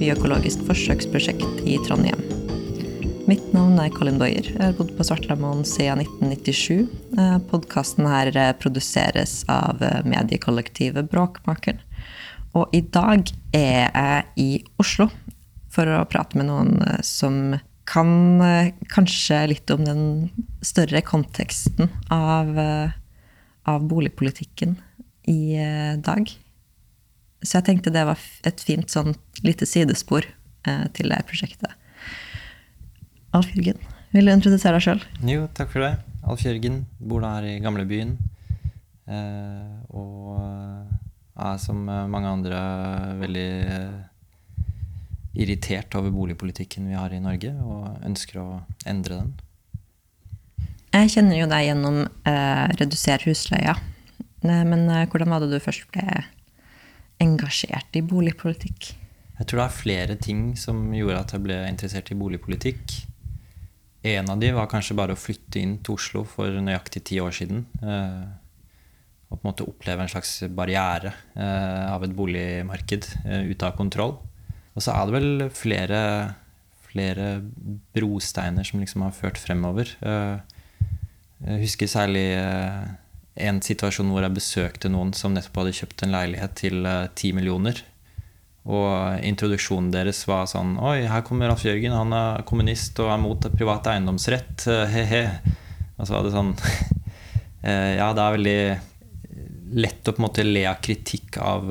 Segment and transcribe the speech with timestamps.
[0.00, 2.20] bioøkologisk forsøksprosjekt i Trondheim.
[3.28, 4.46] Mitt navn er Colin Boyer.
[4.48, 6.88] Jeg har bodd på Svartlamoen siden 1997.
[7.50, 8.32] Podkasten her
[8.62, 11.82] produseres av mediekollektivet Bråkmakeren.
[12.56, 14.48] Og i dag er jeg i
[14.80, 15.10] Oslo
[15.70, 17.58] for å prate med noen som
[17.90, 18.40] kan
[18.90, 20.04] kanskje litt om den
[20.64, 22.56] større konteksten av,
[23.68, 24.78] av boligpolitikken
[25.28, 25.42] i
[26.02, 26.32] dag.
[27.40, 29.14] Så jeg tenkte det var et fint sånn
[29.46, 30.26] lite sidespor
[30.92, 31.72] til det prosjektet.
[33.32, 33.78] Alf Jørgen,
[34.12, 35.00] vil du introdusere deg sjøl?
[35.24, 35.94] Jo, takk for det.
[36.28, 38.16] Alf Jørgen bor da her i gamlebyen.
[39.10, 40.36] Eh, og
[41.40, 42.60] er som mange andre
[43.22, 43.48] veldig
[45.40, 48.48] irritert over boligpolitikken vi har i Norge, og ønsker å
[48.88, 49.30] endre den.
[50.90, 53.76] Jeg kjenner jo deg gjennom eh, Reduser husleia.
[54.42, 56.02] Men eh, hvordan var det du først ble
[57.20, 58.94] engasjert i boligpolitikk?
[59.40, 62.96] Jeg tror det er flere ting som gjorde at jeg ble interessert i boligpolitikk.
[64.10, 67.34] En av de var kanskje bare å flytte inn til Oslo for nøyaktig ti år
[67.36, 67.66] siden.
[67.80, 68.28] Eh,
[69.30, 73.76] og på en måte oppleve en slags barriere eh, av et boligmarked eh, ute av
[73.78, 74.16] kontroll.
[74.76, 76.00] Og så er det vel flere,
[76.88, 77.28] flere
[77.96, 79.92] brosteiner som liksom har ført fremover.
[80.00, 82.28] Jeg husker særlig
[83.38, 87.78] en situasjon hvor jeg besøkte noen som nettopp hadde kjøpt en leilighet til ti millioner.
[88.68, 91.96] Og introduksjonen deres var sånn Oi, her kommer Alf Jørgen.
[91.96, 94.66] Han er kommunist og er mot privat eiendomsrett.
[94.92, 95.22] He-he.
[95.96, 96.52] Og så var det sånn
[98.00, 98.60] Ja, det er veldig
[99.80, 101.68] lett å på en måte le av kritikk av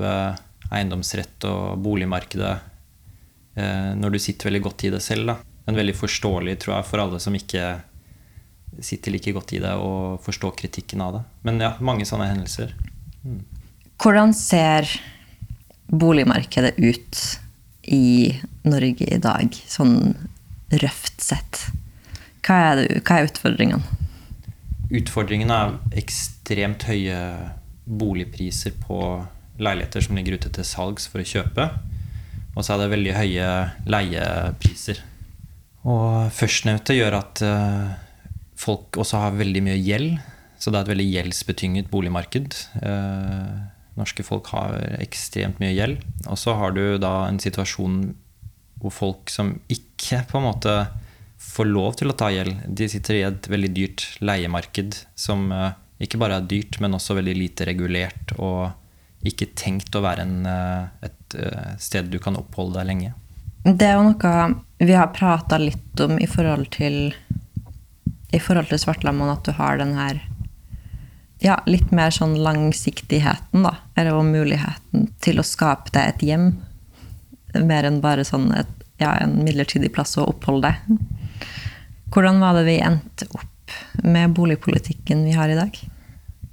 [0.69, 2.55] eiendomsrett og boligmarkedet
[3.99, 5.31] når du sitter veldig godt i det selv.
[5.31, 5.35] Da.
[5.65, 7.63] Men veldig forståelig, tror jeg, for alle som ikke
[8.81, 11.23] sitter like godt i det og forstår kritikken av det.
[11.47, 12.73] Men ja, mange sånne hendelser.
[13.23, 13.43] Mm.
[13.99, 14.87] Hvordan ser
[15.89, 17.23] boligmarkedet ut
[17.89, 20.13] i Norge i dag, sånn
[20.83, 21.65] røft sett?
[22.45, 23.97] Hva er, det, hva er utfordringene?
[24.89, 27.19] Utfordringene er ekstremt høye
[27.89, 29.01] boligpriser på
[29.59, 31.67] leiligheter som ligger ute til salgs for å kjøpe.
[32.55, 33.49] Og så er det veldig høye
[33.89, 35.01] leiepriser.
[35.89, 37.43] Og førstnevnte gjør at
[38.59, 40.19] folk også har veldig mye gjeld.
[40.59, 42.55] Så det er et veldig gjeldsbetynget boligmarked.
[43.99, 46.01] Norske folk har ekstremt mye gjeld.
[46.27, 48.01] Og så har du da en situasjon
[48.79, 50.73] hvor folk som ikke på en måte
[51.39, 55.47] får lov til å ta gjeld, de sitter i et veldig dyrt leiemarked som
[55.99, 58.69] ikke bare er dyrt, men også veldig lite regulert og
[59.27, 60.37] ikke tenkt å være en,
[61.03, 61.39] et
[61.79, 63.13] sted du kan oppholde deg lenge.
[63.63, 64.35] Det er jo noe
[64.79, 67.11] vi har prata litt om i forhold til
[68.31, 70.21] i forhold til Svartlamoen, at du har den her
[71.39, 73.77] ja, litt mer sånn langsiktigheten, da.
[73.95, 76.49] Eller muligheten til å skape deg et hjem.
[77.55, 81.47] Mer enn bare sånn et, ja, en midlertidig plass å oppholde deg.
[82.13, 85.75] Hvordan var det vi endte opp med boligpolitikken vi har i dag?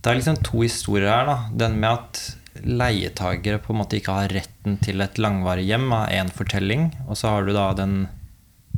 [0.01, 1.27] Det er liksom to historier her.
[1.27, 1.37] da.
[1.65, 2.21] Den med at
[2.63, 6.91] leietagere på en måte ikke har retten til et langvarig hjem, er én fortelling.
[7.09, 8.07] Og så har du da den,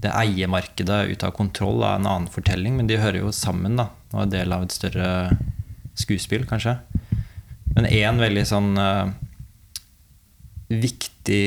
[0.02, 2.76] det eiemarkedet ut av kontroll er en annen fortelling.
[2.78, 5.08] Men de hører jo sammen da, og er del av et større
[5.98, 6.78] skuespill, kanskje.
[7.74, 9.10] Men én veldig sånn uh,
[10.70, 11.42] viktig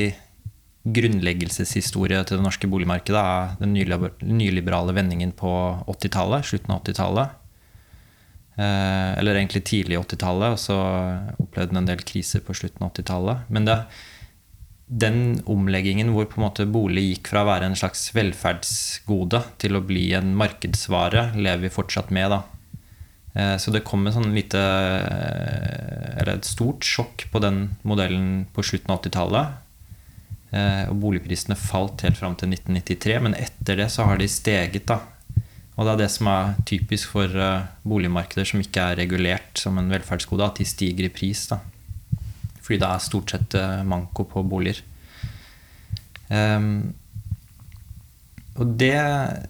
[0.82, 5.52] grunnleggelseshistorie til det norske boligmarkedet er den nyliberale vendingen på
[5.86, 7.38] 80-tallet, slutten av 80-tallet.
[8.52, 10.78] Uh, eller egentlig tidlig 80-tallet, og så
[11.38, 13.46] opplevde den en del kriser på slutten av 80-tallet.
[13.54, 13.78] Men det,
[14.92, 19.78] den omleggingen hvor på en måte bolig gikk fra å være en slags velferdsgode til
[19.78, 22.34] å bli en markedsvare, lever vi fortsatt med.
[22.34, 22.42] da.
[23.56, 28.92] Så det kom et sånn lite Eller et stort sjokk på den modellen på slutten
[28.92, 29.46] av 80-tallet.
[30.92, 34.84] Og boligprisene falt helt fram til 1993, men etter det så har de steget.
[34.84, 35.00] da.
[35.78, 37.32] Og det er det som er typisk for
[37.88, 41.46] boligmarkeder som ikke er regulert som en velferdsgode, at de stiger i pris.
[41.48, 41.62] da.
[42.62, 43.56] Fordi det er stort sett
[43.88, 44.82] manko på boliger.
[46.32, 46.94] Um,
[48.60, 48.94] og det,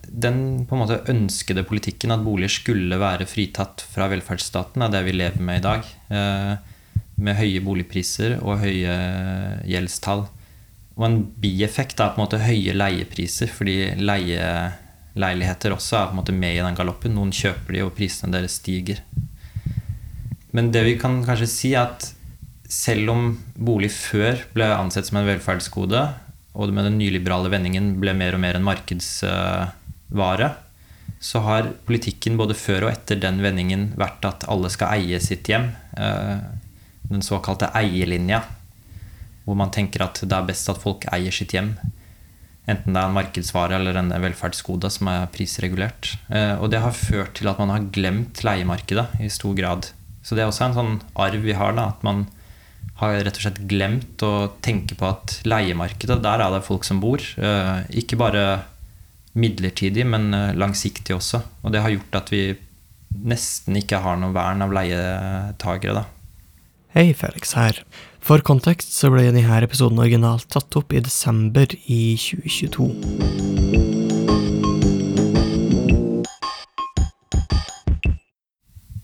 [0.06, 5.02] den på en måte ønskede politikken, at boliger skulle være fritatt fra velferdsstaten, er det
[5.06, 5.88] vi lever med i dag.
[6.10, 6.54] Uh,
[7.22, 8.94] med høye boligpriser og høye
[9.68, 10.24] gjeldstall.
[10.96, 16.20] Og en bieffekt er på en måte høye leiepriser, fordi leieleiligheter også er på en
[16.22, 17.14] måte med i den galoppen.
[17.16, 19.02] Noen kjøper de, og prisene deres stiger.
[20.52, 22.10] Men det vi kan kanskje si, er at
[22.72, 26.02] selv om bolig før ble ansett som en velferdsgode,
[26.52, 30.48] og med den nyliberale vendingen ble mer og mer en markedsvare,
[31.22, 35.48] så har politikken både før og etter den vendingen vært at alle skal eie sitt
[35.48, 35.68] hjem.
[37.12, 38.40] Den såkalte eierlinja.
[39.44, 41.76] Hvor man tenker at det er best at folk eier sitt hjem.
[42.66, 46.12] Enten det er en markedsvare eller en velferdsgode som er prisregulert.
[46.58, 49.88] Og det har ført til at man har glemt leiemarkedet i stor grad.
[50.26, 52.26] Så det er også en sånn arv vi har, da, at man
[53.02, 54.32] har rett og slett glemt å
[54.64, 57.22] tenke på at leiemarkedet, der er det folk som bor.
[57.90, 58.62] Ikke bare
[59.34, 61.42] midlertidig, men langsiktig også.
[61.66, 62.44] Og det har gjort at vi
[63.26, 66.04] nesten ikke har noe vern av leietagere, da.
[66.92, 67.78] Hei, Felix her.
[68.22, 72.90] For kontekst så ble denne episoden originalt tatt opp i desember i 2022.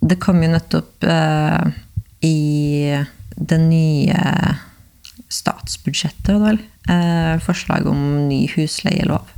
[0.09, 1.73] Det kom jo nettopp eh,
[2.25, 2.37] i
[3.39, 4.23] det nye
[5.29, 6.59] statsbudsjettet, vel,
[6.89, 9.35] eh, forslag om ny husleielov.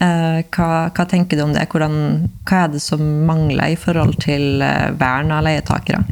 [0.00, 1.66] Eh, hva, hva, tenker du om det?
[1.70, 6.02] Hvordan, hva er det som mangler i forhold til eh, vern av leietakere?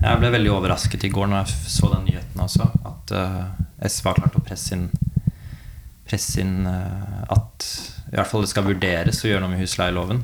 [0.00, 3.10] Jeg ble veldig overrasket i går når jeg så den nyheten også, at
[3.84, 4.86] SV har klart å presse inn,
[6.08, 7.66] presse inn at
[8.08, 10.22] i hvert fall det skal vurderes å gjøre noe med husleieloven.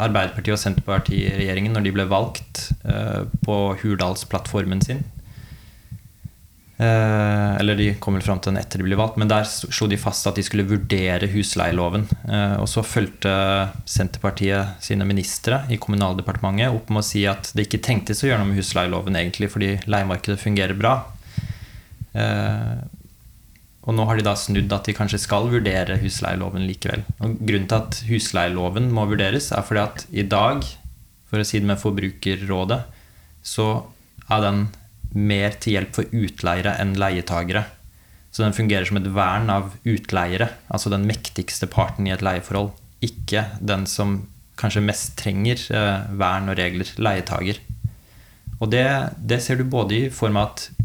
[0.00, 5.04] Arbeiderpartiet og Senterpartiet i regjeringen, når de ble valgt uh, på Hurdalsplattformen sin,
[6.80, 9.84] Eh, eller de kom vel fram til den etter de ble valgt, men der slo
[9.90, 12.06] de fast at de skulle vurdere husleieloven.
[12.24, 13.32] Eh, og så fulgte
[13.84, 18.40] Senterpartiet sine ministre i Kommunaldepartementet opp med å si at det ikke trengtes å gjøre
[18.40, 20.94] noe med husleieloven egentlig, fordi leiemarkedet fungerer bra.
[22.16, 22.80] Eh,
[23.90, 27.02] og nå har de da snudd at de kanskje skal vurdere husleieloven likevel.
[27.18, 30.62] Og grunnen til at husleieloven må vurderes, er fordi at i dag,
[31.26, 32.84] for å si det med Forbrukerrådet,
[33.42, 33.66] så
[34.30, 34.62] er den
[35.10, 37.64] mer til hjelp for utleiere enn leietagere.
[38.30, 42.70] Så den fungerer som et vern av utleiere, altså den mektigste parten i et leieforhold.
[43.02, 44.20] Ikke den som
[44.60, 47.58] kanskje mest trenger eh, vern og regler, leietager.
[48.60, 48.86] Og det,
[49.18, 50.79] det, ser du både i form av at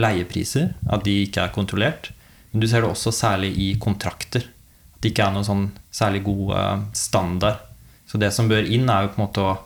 [0.00, 2.10] leiepriser, at de ikke er kontrollert,
[2.50, 4.46] men du ser det også særlig i kontrakter.
[4.94, 7.66] At det ikke er noen sånn særlig god eh, standard.
[8.10, 9.58] Så det som bør inn, er jo på en måte å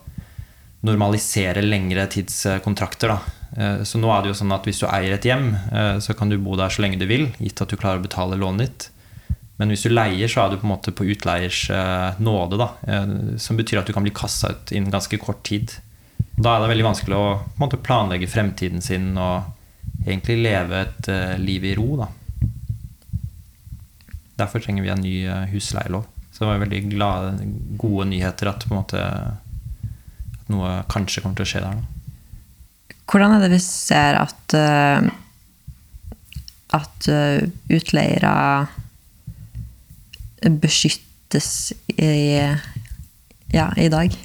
[0.84, 3.14] normalisere lengre tidskontrakter.
[3.14, 3.44] Da.
[3.56, 6.16] Eh, så nå er det jo sånn at hvis du eier et hjem, eh, så
[6.16, 8.66] kan du bo der så lenge du vil, gitt at du klarer å betale lånet
[8.66, 8.90] ditt.
[9.56, 12.68] Men hvis du leier, så er du på en måte på utleiers eh, nåde, da,
[13.40, 15.76] som betyr at du kan bli kassa ut innen ganske kort tid.
[16.34, 17.28] Da er det veldig vanskelig å
[17.60, 19.54] måte, planlegge fremtiden sin og
[20.02, 21.08] egentlig leve et
[21.40, 21.88] liv i ro.
[22.02, 22.08] Da.
[24.42, 25.14] Derfor trenger vi en ny
[25.52, 26.08] husleielov.
[26.34, 27.48] Så det var veldig glade,
[27.78, 29.02] gode nyheter at måte
[30.50, 31.78] noe kanskje kommer til å skje der.
[31.78, 31.84] Da.
[33.06, 35.06] Hvordan er det vi ser at, uh,
[36.74, 38.32] at uh, utleiere
[40.60, 41.48] beskyttes
[41.94, 42.10] i,
[43.54, 44.16] ja, i dag?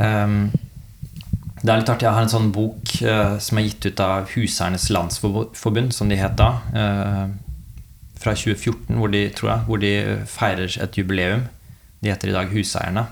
[0.00, 0.48] Um,
[1.60, 2.06] det er litt artig.
[2.08, 6.18] Jeg har en sånn bok uh, som er gitt ut av Huseiernes Landsforbund, som de
[6.20, 6.50] het da.
[8.20, 9.94] fra 2014, hvor de, tror jeg, hvor de
[10.28, 11.46] feirer et jubileum.
[12.00, 13.06] De heter i dag Huseierne.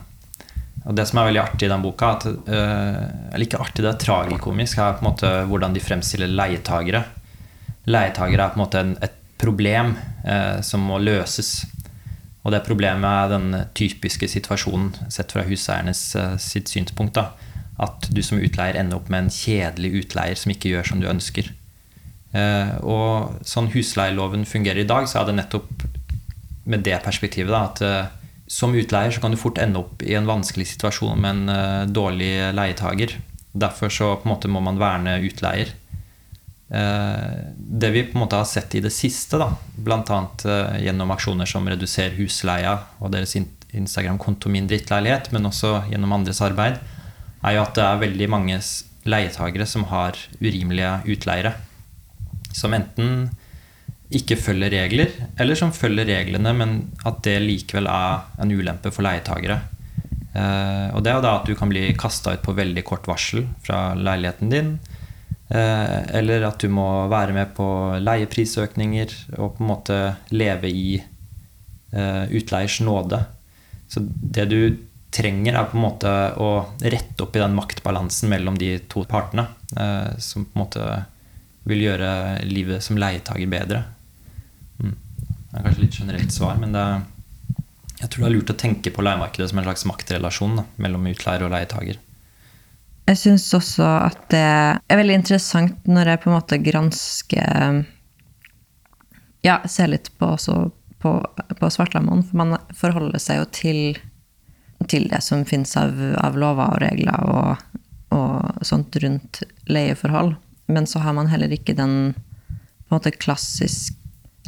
[0.88, 3.90] Og det som er veldig artig i den boka, at, uh, eller ikke artig, det
[3.92, 7.02] er tragikomisk, er på en måte hvordan de fremstiller leietagere.
[7.88, 9.92] Leietagere er på en måte en, et problem
[10.24, 11.66] uh, som må løses.
[12.40, 17.18] Og det problemet er den typiske situasjonen sett fra huseiernes uh, sitt synspunkt.
[17.18, 17.47] Da.
[17.78, 21.08] At du som utleier ender opp med en kjedelig utleier som ikke gjør som du
[21.10, 21.54] ønsker.
[22.84, 25.84] og sånn husleieloven fungerer i dag, så er det nettopp
[26.68, 28.12] med det perspektivet da, at
[28.48, 31.88] som utleier så kan du fort ende opp i en vanskelig situasjon med en uh,
[31.88, 33.14] dårlig leietager.
[33.52, 35.72] Derfor så på en måte må man verne utleier.
[36.68, 39.48] Det vi på en måte har sett i det siste, da,
[39.80, 40.18] bl.a.
[40.76, 46.76] Gjennom aksjoner som Reduser husleia og deres Instagram-konto Min drittleilighet, men også gjennom andres arbeid,
[47.44, 48.58] er jo at det er veldig mange
[49.08, 51.54] leietagere som har urimelige utleiere.
[52.54, 53.28] Som enten
[54.14, 59.04] ikke følger regler, eller som følger reglene, men at det likevel er en ulempe for
[59.04, 59.60] leietagere.
[60.32, 63.46] Eh, og det er da at du kan bli kasta ut på veldig kort varsel
[63.64, 64.72] fra leiligheten din.
[65.48, 67.68] Eh, eller at du må være med på
[68.04, 69.98] leieprisøkninger og på en måte
[70.32, 73.22] leve i eh, utleiers nåde.
[73.88, 74.60] Så det du
[75.14, 76.48] trenger, er på en måte å
[76.80, 79.46] rette opp i den maktbalansen mellom de to partene.
[79.76, 80.88] Eh, som på en måte
[81.68, 82.10] vil gjøre
[82.48, 83.84] livet som leietager bedre.
[84.78, 86.84] Det er kanskje litt generelt svar, men det,
[88.02, 91.08] jeg tror det er lurt å tenke på leiemarkedet som en slags maktrelasjon da, mellom
[91.08, 92.00] utleier og leietager.
[93.08, 97.78] Jeg syns også at det er veldig interessant når jeg på en måte gransker
[99.46, 100.34] Ja, ser litt på,
[101.00, 101.12] på,
[101.56, 103.80] på Svartlamoen, for man forholder seg jo til
[104.86, 107.80] til det som finnes av, av lover og regler og,
[108.14, 110.36] og sånt rundt leieforhold.
[110.68, 113.96] Men så har man heller ikke den på en måte klassisk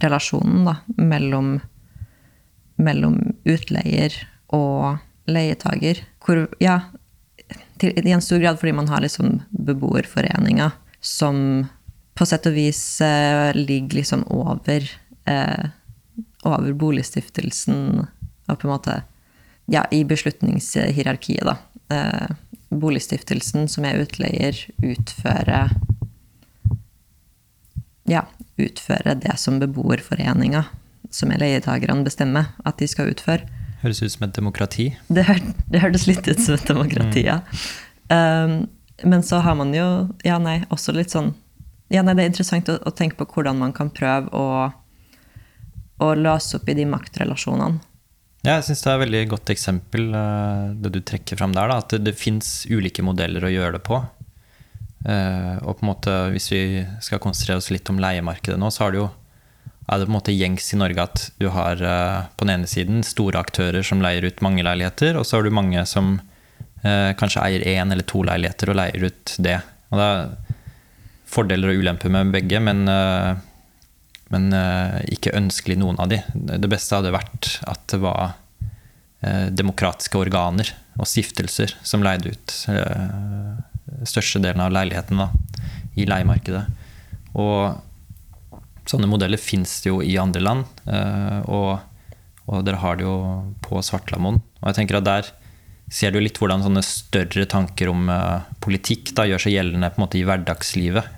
[0.01, 1.59] relasjonen da, mellom,
[2.81, 3.19] mellom
[3.49, 4.15] utleier
[4.55, 6.05] og leietager.
[6.25, 6.79] Hvor, ja,
[7.81, 11.67] til, i en stor grad fordi man har liksom beboerforeninger som
[12.17, 14.85] på sett og vis eh, ligger liksom over,
[15.25, 15.69] eh,
[16.45, 18.05] over boligstiftelsen
[18.51, 18.97] og på en måte
[19.71, 21.57] ja, i beslutningshierarkiet, da.
[21.95, 22.37] Eh,
[22.71, 25.73] boligstiftelsen, som er utleier, utfører
[28.11, 28.25] ja,
[28.59, 30.65] utføre det som beboerforeninga,
[31.11, 33.47] som er leietagerne, bestemmer at de skal utføre.
[33.85, 34.91] Høres ut som et demokrati.
[35.09, 37.41] Det, hør, det hørtes litt ut som et demokrati, ja.
[38.11, 38.65] Um,
[39.07, 39.87] men så har man jo
[40.27, 41.31] ja, nei, også litt sånn
[41.91, 44.67] ja, nei, Det er interessant å, å tenke på hvordan man kan prøve å,
[46.03, 47.81] å løse opp i de maktrelasjonene.
[48.41, 51.69] Ja, jeg syns det er et veldig godt eksempel, eh, det du trekker fram der.
[51.69, 54.01] Da, at det, det fins ulike modeller å gjøre det på.
[55.01, 56.63] Uh, og på en måte, hvis vi
[57.01, 59.07] skal konsentrere oss litt om leiemarkedet nå, så har det jo,
[59.89, 62.69] er det på en måte gjengs i Norge at du har uh, på den ene
[62.69, 67.11] siden store aktører som leier ut mange leiligheter, og så har du mange som uh,
[67.17, 69.57] kanskje eier én eller to leiligheter og leier ut det.
[69.89, 70.61] Og det er
[71.33, 72.85] fordeler og ulemper med begge, men,
[74.31, 74.53] men
[75.11, 76.21] ikke ønskelig noen av de.
[76.35, 78.37] Det beste hadde vært at det var
[79.51, 82.55] demokratiske organer og stiftelser som leide ut
[84.07, 85.29] størstedelen av leilighetene
[85.99, 86.65] i leiemarkedet.
[87.39, 87.79] Og
[88.91, 91.79] sånne modeller fins jo i andre land, eh, og,
[92.47, 93.17] og, dere har det jo
[93.65, 94.41] på Svartlamoen.
[94.61, 95.31] Og jeg tenker at der
[95.91, 98.07] ser du litt hvordan sånne større tanker om
[98.63, 101.09] politikk da, gjør seg gjeldende på en måte i hverdagslivet.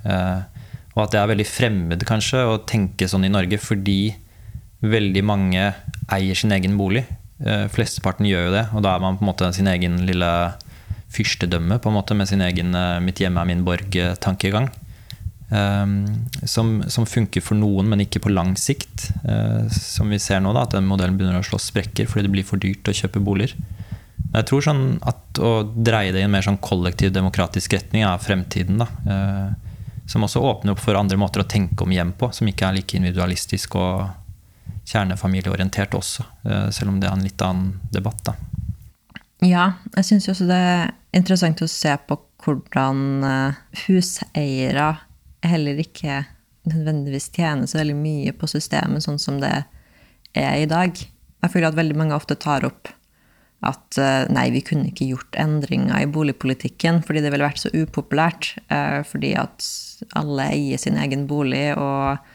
[0.93, 4.15] Og at det er veldig fremmed kanskje å tenke sånn i Norge, fordi
[4.83, 5.71] veldig mange
[6.13, 7.07] eier sin egen bolig.
[7.43, 10.31] Uh, flesteparten gjør jo det, og da er man på en måte sin egen lille
[11.13, 14.71] fyrstedømme på en måte med sin egen eh, 'mitt hjemme er min borg'-tankegang.
[15.53, 19.11] Um, som, som, funker for noen, men ikke på lang sikt.
[19.21, 22.33] Uh, som vi ser nå, da, at den modellen begynner å slå sprekker fordi det
[22.33, 23.53] blir for dyrt å kjøpe boliger.
[24.31, 28.07] Men jeg tror sånn at å dreie det i en mer sånn kollektiv demokratisk retning
[28.09, 28.81] er fremtiden.
[28.81, 28.89] Da.
[30.07, 32.79] Som også åpner opp for andre måter å tenke om hjem på, som ikke er
[32.79, 34.09] like individualistisk og
[34.89, 36.27] kjernefamilieorientert også.
[36.47, 38.25] Uh, selv om det er en litt annen debatt.
[38.27, 38.37] da.
[39.43, 44.87] Ja, jeg syns også det er interessant å se på hvordan eh, huseiere
[45.43, 46.21] heller ikke
[46.71, 49.53] nødvendigvis tjener så veldig mye på systemet sånn som det
[50.39, 50.95] er i dag.
[50.95, 52.91] Jeg føler at veldig mange ofte tar opp
[53.67, 57.73] at eh, nei, vi kunne ikke gjort endringer i boligpolitikken fordi det ville vært så
[57.75, 58.53] upopulært.
[58.73, 59.67] Eh, fordi at
[60.19, 62.31] alle eier sin egen bolig, og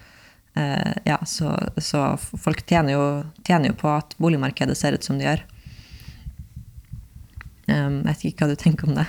[1.05, 3.01] ja, så, så folk tjener jo,
[3.45, 5.43] tjener jo på at boligmarkedet ser ut som det gjør.
[7.69, 9.05] Jeg vet ikke hva du tenker om det.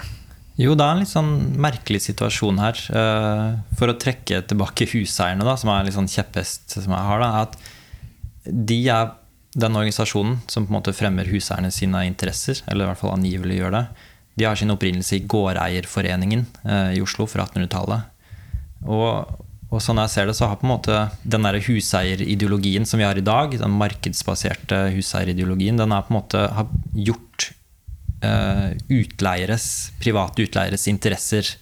[0.59, 2.81] Jo, det er en litt sånn merkelig situasjon her.
[2.91, 7.11] Eh, for å trekke tilbake huseierne, da, som er en litt sånn kjepphest som jeg
[7.11, 7.55] har, da, at
[8.49, 9.13] de er
[9.59, 13.59] den organisasjonen som på en måte fremmer huseierne sine interesser, eller i hvert fall angivelig
[13.59, 13.85] gjør det.
[14.39, 18.15] De har sin opprinnelse i Gårdeierforeningen eh, i Oslo fra 1800-tallet.
[18.87, 19.33] Og,
[19.69, 23.07] og, sånn jeg ser det, så har på en måte den der huseierideologien som vi
[23.09, 27.49] har i dag, den markedsbaserte huseierideologien, den er på en måte har gjort
[28.23, 29.67] uh, utleieres,
[29.99, 31.57] private utleieres interesser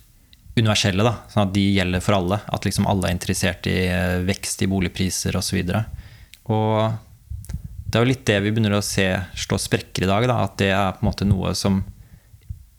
[0.57, 1.05] universelle.
[1.05, 2.43] da, Sånn at de gjelder for alle.
[2.53, 5.65] At liksom alle er interessert i uh, vekst i boligpriser osv.
[5.65, 7.06] Og, og
[7.87, 9.07] det er jo litt det vi begynner å se
[9.39, 10.27] slå sprekker i dag.
[10.29, 11.85] Da, at det er på en måte noe som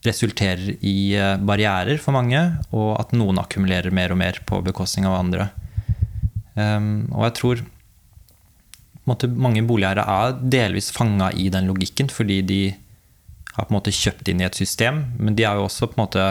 [0.05, 2.41] resulterer i uh, barrierer for mange,
[2.75, 5.49] og at noen akkumulerer mer og mer på bekostning av andre.
[6.57, 7.63] Um, og jeg tror
[9.07, 12.61] måte, mange boligeiere er delvis fanga i den logikken fordi de
[13.53, 15.03] har på en måte kjøpt inn i et system.
[15.17, 16.25] Men de er jo også på en måte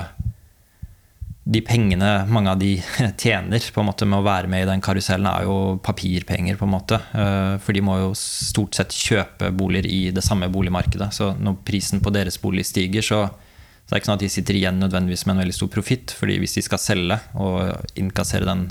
[1.46, 2.72] De pengene mange av de
[3.22, 6.66] tjener på en måte med å være med i den karusellen, er jo papirpenger, på
[6.66, 6.98] en måte.
[7.14, 11.12] Eh, for de må jo stort sett kjøpe boliger i det samme boligmarkedet.
[11.14, 14.58] Så når prisen på deres bolig stiger, så, så det ikke sånn at de sitter
[14.58, 16.16] igjen nødvendigvis med en veldig stor profitt.
[16.18, 18.66] fordi hvis de skal selge og innkassere den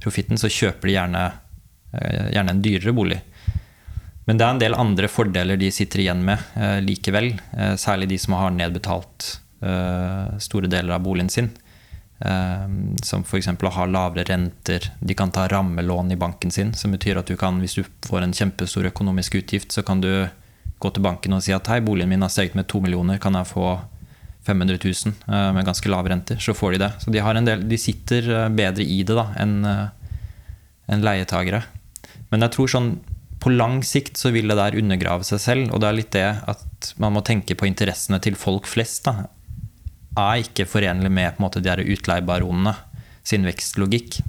[0.00, 1.26] profitten, så kjøper de gjerne,
[2.00, 3.20] eh, gjerne en dyrere bolig.
[4.24, 7.34] Men det er en del andre fordeler de sitter igjen med eh, likevel.
[7.76, 9.34] Særlig de som har nedbetalt
[10.44, 11.46] store deler av boligen sin.
[12.18, 12.68] Eh,
[13.04, 13.48] som f.eks.
[13.48, 14.90] å ha lavere renter.
[15.00, 16.72] De kan ta rammelån i banken sin.
[16.74, 20.28] Som betyr at du kan, hvis du får en kjempestor økonomisk utgift, så kan du
[20.78, 23.36] gå til banken og si at hei, boligen min har steget med to millioner, kan
[23.36, 23.78] jeg få
[24.46, 26.40] 500 000 eh, med ganske lave renter?
[26.40, 26.92] Så får de det.
[27.02, 29.60] Så de, del, de sitter eh, bedre i det da enn
[30.86, 31.64] en leietagere.
[32.30, 32.90] Men jeg tror sånn
[33.42, 35.72] på lang sikt så vil det der undergrave seg selv.
[35.74, 39.26] Og det er litt det at man må tenke på interessene til folk flest, da,
[40.16, 42.74] er ikke forenlig med måte, de her utleiebaronene
[43.26, 44.20] sin vekstlogikk.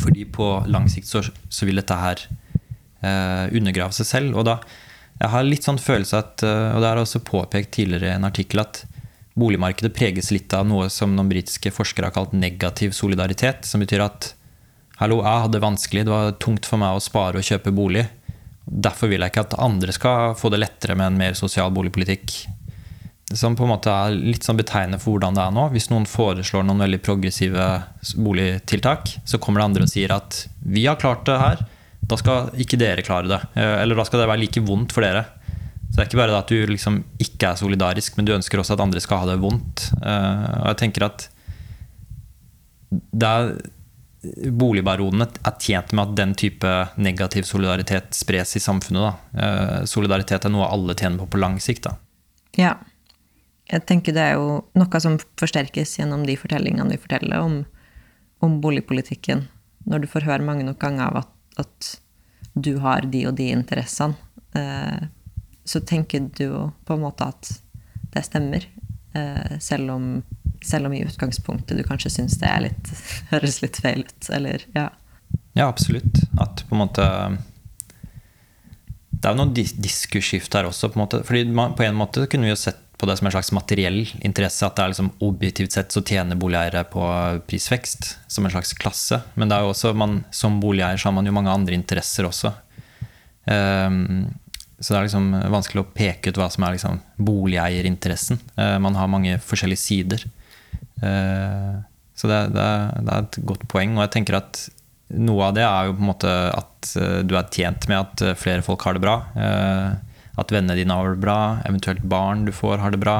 [0.00, 2.22] Fordi på lang sikt så, så vil dette her
[3.02, 4.38] eh, undergrave seg selv.
[4.38, 4.58] Og da,
[5.20, 8.28] jeg har litt sånn følelse at, eh, og det er også påpekt tidligere i en
[8.28, 8.84] artikkel, at
[9.40, 13.68] boligmarkedet preges litt av noe som noen britiske forskere har kalt negativ solidaritet.
[13.68, 14.32] Som betyr at
[15.00, 18.06] hallo, jeg hadde det vanskelig, det var tungt for meg å spare og kjøpe bolig.
[18.70, 22.36] Derfor vil jeg ikke at andre skal få det lettere med en mer sosial boligpolitikk.
[23.36, 25.68] Som på en måte er litt sånn betegnende for hvordan det er nå.
[25.74, 27.66] Hvis noen foreslår noen veldig progressive
[28.18, 31.62] boligtiltak, så kommer det andre og sier at vi har klart det her,
[32.10, 33.40] da skal ikke dere klare det.
[33.54, 35.26] Eh, eller da skal det være like vondt for dere.
[35.90, 38.76] Så det er ikke bare at du liksom ikke er solidarisk, men du ønsker også
[38.76, 39.90] at andre skal ha det vondt.
[40.00, 41.28] Eh, og jeg tenker at
[42.90, 43.52] det er
[44.60, 46.70] boligbaronene er tjent med at den type
[47.00, 49.06] negativ solidaritet spres i samfunnet.
[49.06, 49.42] Da.
[49.44, 51.88] Eh, solidaritet er noe alle tjener på på lang sikt.
[51.88, 51.94] Da.
[52.58, 52.74] Ja.
[53.70, 57.60] Jeg tenker det er jo noe som forsterkes gjennom de fortellingene vi forteller om,
[58.42, 59.46] om boligpolitikken.
[59.90, 61.90] Når du får høre mange nok ganger av at, at
[62.58, 64.18] du har de og de interessene,
[64.58, 65.06] eh,
[65.64, 67.52] så tenker du jo på en måte at
[68.10, 68.66] det stemmer.
[69.14, 70.12] Eh, selv om
[70.64, 72.90] selv om i utgangspunktet du kanskje syns det litt,
[73.32, 74.30] høres litt feil ut.
[74.32, 74.90] Eller, ja.
[75.56, 76.22] ja, absolutt.
[76.40, 77.06] At på en måte
[79.10, 80.92] Det er jo noe diskursskift her også.
[80.92, 83.28] På en måte, fordi man, på en måte kunne vi jo sett på det som
[83.28, 84.66] en slags materiell interesse.
[84.66, 87.04] At det er liksom objektivt sett så tjener boligeiere på
[87.48, 89.22] prisvekst som en slags klasse.
[89.34, 92.28] Men det er jo også, man, som boligeier så har man jo mange andre interesser
[92.28, 92.52] også.
[93.48, 94.28] Um,
[94.80, 98.40] så det er liksom vanskelig å peke ut hva som er liksom boligeierinteressen.
[98.56, 100.26] Uh, man har mange forskjellige sider.
[101.00, 101.80] Uh,
[102.20, 102.68] så det, det,
[103.00, 103.96] det, er et godt poeng.
[103.96, 104.68] Og jeg tenker at
[105.16, 108.24] noe av det er jo på en måte at eh, du er tjent med at
[108.24, 109.16] eh, flere folk har det bra.
[110.40, 113.18] At vennene dine har det bra, eventuelt barn du får, har det bra.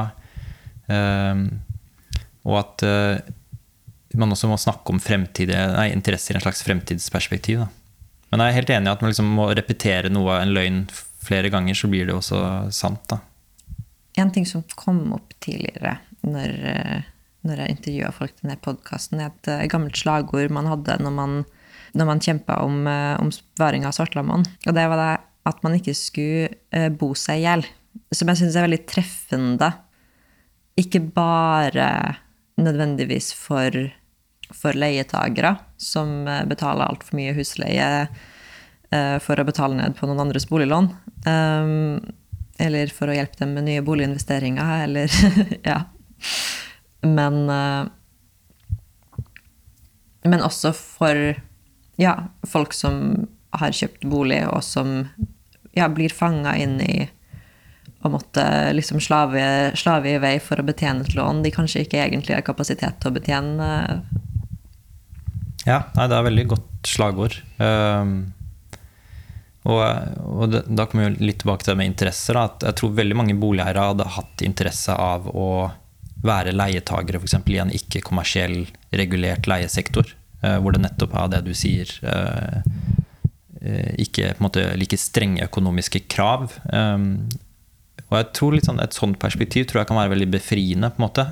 [2.41, 2.83] Og at
[4.17, 7.61] man også må snakke om nei, interesser i en slags fremtidsperspektiv.
[7.61, 7.67] Da.
[8.31, 10.81] Men jeg er helt enig i at man liksom må repetere noe, en løgn
[11.21, 12.41] flere ganger, så blir det også
[12.73, 13.05] sant.
[13.13, 13.21] Da.
[14.19, 16.57] En ting som kom opp tidligere når
[17.47, 21.15] når jeg intervjua folk til denne podkasten, er et uh, gammelt slagord man hadde når
[21.15, 21.35] man,
[21.97, 24.45] når man kjempa om, om varing av svartlammene.
[24.67, 25.11] Og det var det
[25.47, 27.65] at man ikke skulle uh, bo seg i hjel.
[28.13, 29.71] Som jeg syns er veldig treffende.
[30.79, 31.87] Ikke bare
[32.61, 33.75] nødvendigvis for,
[34.53, 37.87] for leietagere som betaler altfor mye husleie
[39.23, 40.89] for å betale ned på noen andres boliglån.
[41.23, 41.99] Um,
[42.61, 45.11] eller for å hjelpe dem med nye boliginvesteringer, eller
[45.71, 45.83] ja.
[47.01, 47.85] Men eh,
[50.23, 51.17] Men også for
[51.97, 52.13] ja,
[52.45, 53.25] folk som
[53.59, 55.01] har kjøpt bolig, og som
[55.75, 56.95] ja, blir fanga inn i
[58.01, 59.43] å måtte liksom slave,
[59.77, 63.11] slave, i vei for å betjene et lån de kanskje ikke egentlig har kapasitet til
[63.11, 63.71] å betjene.
[65.67, 67.35] Ja, nei, det er veldig godt slagord.
[67.61, 68.31] Um,
[69.69, 69.83] og,
[70.25, 72.39] og det, da kommer vi litt tilbake til det med interesser.
[72.39, 75.51] Da, jeg tror veldig mange boligeiere hadde hatt interesse av å
[76.25, 77.37] være leietagere f.eks.
[77.49, 78.63] i en ikke-kommersiell
[78.95, 83.00] regulert leiesektor, Uh, hvor det nettopp er det du sier eh, eh,
[83.61, 86.49] ikke på en måte like strenge økonomiske krav.
[86.71, 90.89] Og jeg tror sånn, Et sånt perspektiv tror jeg kan være veldig befriende.
[90.89, 91.25] på en måte,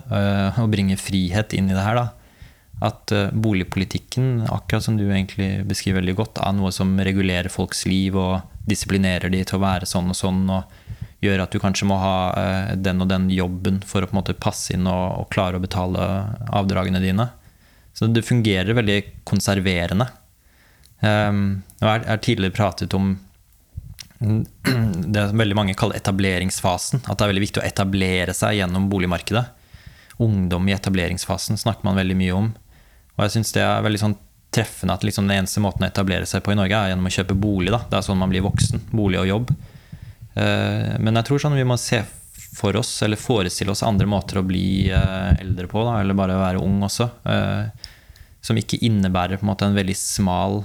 [0.62, 1.96] Å bringe frihet inn i det her.
[1.96, 2.10] da.
[2.82, 8.16] At boligpolitikken, akkurat som du egentlig beskriver veldig godt, er noe som regulerer folks liv
[8.16, 10.50] og disiplinerer de til å være sånn og sånn.
[10.50, 10.64] og
[11.24, 14.22] gjør at du kanskje må ha eh, den og den jobben for å på en
[14.22, 16.06] måte passe inn og, og klare å betale
[16.56, 17.30] avdragene dine.
[17.96, 20.08] Så det fungerer veldig konserverende.
[21.00, 23.14] Um, jeg har tidligere pratet om
[24.20, 27.06] det veldig mange kaller etableringsfasen.
[27.08, 29.46] At det er veldig viktig å etablere seg gjennom boligmarkedet.
[30.20, 32.50] Ungdom i etableringsfasen snakker man veldig mye om.
[33.16, 34.18] Og jeg syns det er veldig sånn
[34.52, 37.14] treffende at liksom den eneste måten å etablere seg på i Norge, er gjennom å
[37.14, 37.72] kjøpe bolig.
[37.72, 37.84] Da.
[37.88, 38.88] Det er sånn man blir voksen.
[38.92, 39.54] Bolig og jobb.
[40.34, 42.02] Eh, men jeg tror sånn vi må se
[42.58, 46.40] for oss, eller forestille oss andre måter å bli eh, eldre på, da, eller bare
[46.42, 47.08] være ung også.
[47.30, 47.88] Eh,
[48.42, 50.64] som ikke innebærer på en måte en veldig smal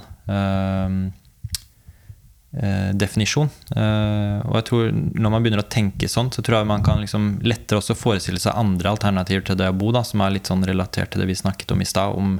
[2.95, 3.49] definisjon.
[3.75, 7.41] og jeg tror når man begynner å tenke sånn, så tror jeg man kan liksom
[7.43, 10.63] lettere også forestille seg andre alternativer til det å bo, da, som er litt sånn
[10.63, 12.39] relatert til det vi snakket om i stad, om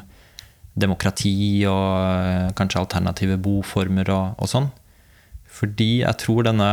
[0.75, 4.71] demokrati og kanskje alternative boformer og, og sånn.
[5.55, 6.71] Fordi jeg tror denne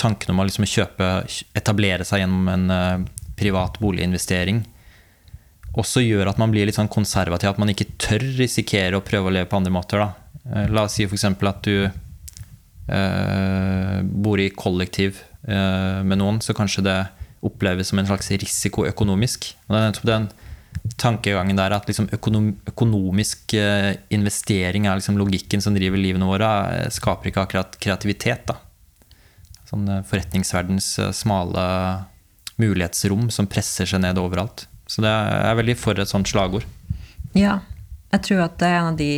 [0.00, 1.08] tanken om å liksom kjøpe,
[1.58, 3.06] etablere seg gjennom en
[3.40, 4.64] privat boliginvestering
[5.78, 9.30] også gjør at man blir litt sånn konservativ, at man ikke tør risikere å prøve
[9.30, 10.02] å leve på andre måter.
[10.02, 10.08] Da.
[10.72, 11.26] la oss si f.eks.
[11.30, 11.92] at du uh,
[14.02, 16.98] bor i kollektiv eh, med noen, så kanskje det
[17.46, 19.52] oppleves som en slags risiko økonomisk.
[19.68, 20.30] Og det er nettopp den
[21.00, 26.50] tankegangen der at liksom økonom, økonomisk eh, investering er liksom logikken som driver livene våre,
[26.74, 28.50] eh, skaper ikke akkurat kreativitet.
[28.50, 28.58] da.
[29.70, 31.64] Sånn eh, forretningsverdens eh, smale
[32.60, 34.66] mulighetsrom som presser seg ned overalt.
[34.90, 36.66] Så det er, veldig for et sånt slagord.
[37.36, 37.60] Ja.
[38.10, 39.12] Jeg tror at det er en av de,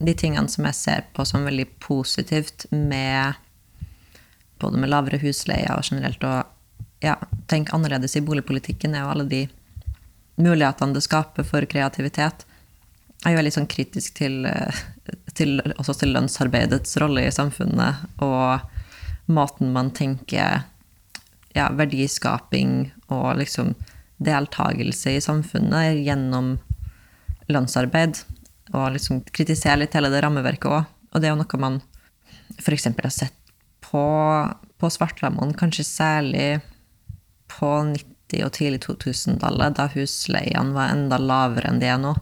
[0.00, 3.36] de tingene som jeg ser på som veldig positivt med
[4.62, 6.38] både med lavere husleie og generelt å
[7.04, 7.18] ja,
[7.50, 9.42] tenke annerledes i boligpolitikken, er jo alle de
[10.40, 12.46] mulighetene det skaper for kreativitet.
[13.20, 14.82] Jeg er jo veldig sånn kritisk til, eh,
[15.36, 20.62] til, også til lønnsarbeidets rolle i samfunnet og måten man tenker
[21.52, 23.74] ja, verdiskaping og liksom
[24.24, 26.56] deltakelse i samfunnet gjennom
[27.52, 28.22] lønnsarbeid.
[28.72, 30.90] Og liksom kritisere litt hele det rammeverket òg.
[31.12, 31.80] Og det er jo noe man
[32.58, 32.88] f.eks.
[32.88, 33.38] har sett
[33.84, 34.04] på,
[34.78, 36.46] på Svartlamoen, kanskje særlig
[37.52, 42.14] på 90- og tidlig 2000-tallet, da husleiene var enda lavere enn de er nå.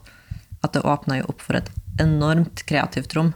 [0.64, 1.70] At det åpna jo opp for et
[2.02, 3.32] enormt kreativt rom.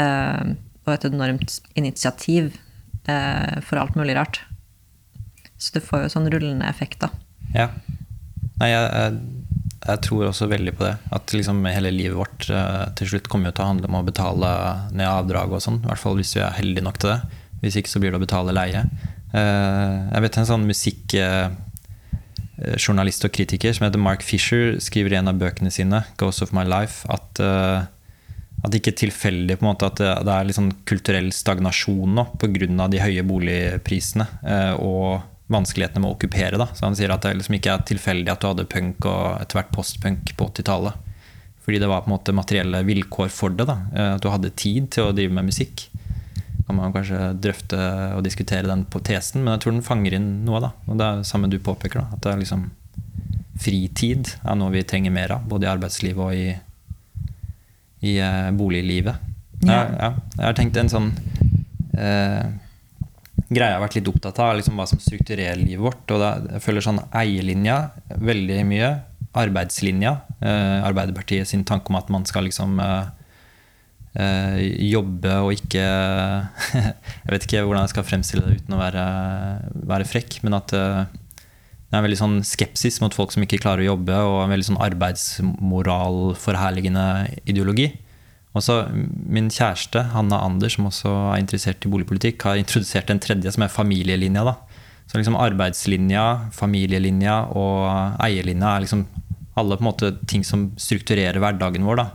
[0.00, 2.56] Eh, og et enormt initiativ
[3.06, 4.42] eh, for alt mulig rart.
[5.60, 7.12] Så det får jo sånn rullende effekter.
[7.54, 7.68] Ja.
[8.60, 9.14] Nei, jeg, jeg,
[9.86, 10.94] jeg, tror også veldig på det.
[11.16, 14.06] At liksom hele livet vårt uh, til slutt kommer jo til å handle om å
[14.06, 14.48] betale
[14.92, 15.80] ned avdrag og sånn.
[15.82, 17.20] I hvert fall hvis vi er heldige nok til det.
[17.64, 18.80] Hvis ikke så blir det å betale leie.
[19.32, 25.18] Uh, jeg vet en sånn musikkjournalist uh, og kritiker som heter Mark Fisher, skriver i
[25.20, 27.32] en av bøkene sine, 'Ghost of My Life', at
[28.60, 32.12] at det ikke er tilfeldig på en måte at det er litt sånn kulturell stagnasjon
[32.12, 32.92] nå pga.
[32.92, 34.26] de høye boligprisene.
[34.76, 36.58] og vanskelighetene med å okkupere.
[36.60, 36.68] Da.
[36.74, 39.60] Så han sier at det liksom ikke er tilfeldig at du hadde punk og etter
[39.60, 41.06] hvert postpunk på 80-tallet.
[41.64, 43.66] Fordi det var på en måte materielle vilkår for det.
[43.68, 43.78] Da.
[43.94, 45.88] Eh, at du hadde tid til å drive med musikk.
[46.66, 47.78] Kan man kanskje drøfte
[48.16, 50.62] og diskutere den på tesen, men jeg tror den fanger inn noe.
[50.62, 50.72] Da.
[50.86, 52.04] Og det er det samme du påpeker.
[52.04, 52.16] Da.
[52.16, 52.68] At det er liksom
[53.60, 56.54] fritid er noe vi trenger mer av, både i arbeidslivet og i,
[58.08, 59.28] i uh, boliglivet.
[59.60, 59.74] Ja.
[59.74, 61.10] Jeg, ja, jeg har tenkt en sånn
[61.92, 62.46] uh,
[63.50, 66.04] greia jeg har vært litt opptatt av, liksom hva som strukturerer livet vårt.
[66.14, 67.78] og da, Jeg følger sånn eierlinja
[68.16, 68.90] veldig mye.
[69.40, 70.12] Arbeidslinja.
[70.42, 73.06] Eh, Arbeiderpartiet sin tanke om at man skal liksom eh,
[74.18, 74.56] eh
[74.90, 75.84] jobbe og ikke
[76.74, 79.04] Jeg vet ikke hvordan jeg skal fremstille det uten å være,
[79.86, 81.04] være frekk, men at eh,
[81.90, 84.52] det er en veldig sånn skepsis mot folk som ikke klarer å jobbe, og en
[84.54, 87.06] veldig sånn arbeidsmoralforherligende
[87.50, 87.88] ideologi.
[88.56, 88.80] Også
[89.30, 93.62] min kjæreste, Hanna Anders, som også er interessert i boligpolitikk, har introdusert en tredje, som
[93.62, 94.42] er familielinja.
[94.44, 94.56] da.
[95.06, 99.06] Så liksom arbeidslinja, familielinja og eierlinja er liksom
[99.58, 101.96] alle på en måte ting som strukturerer hverdagen vår.
[101.96, 102.10] da.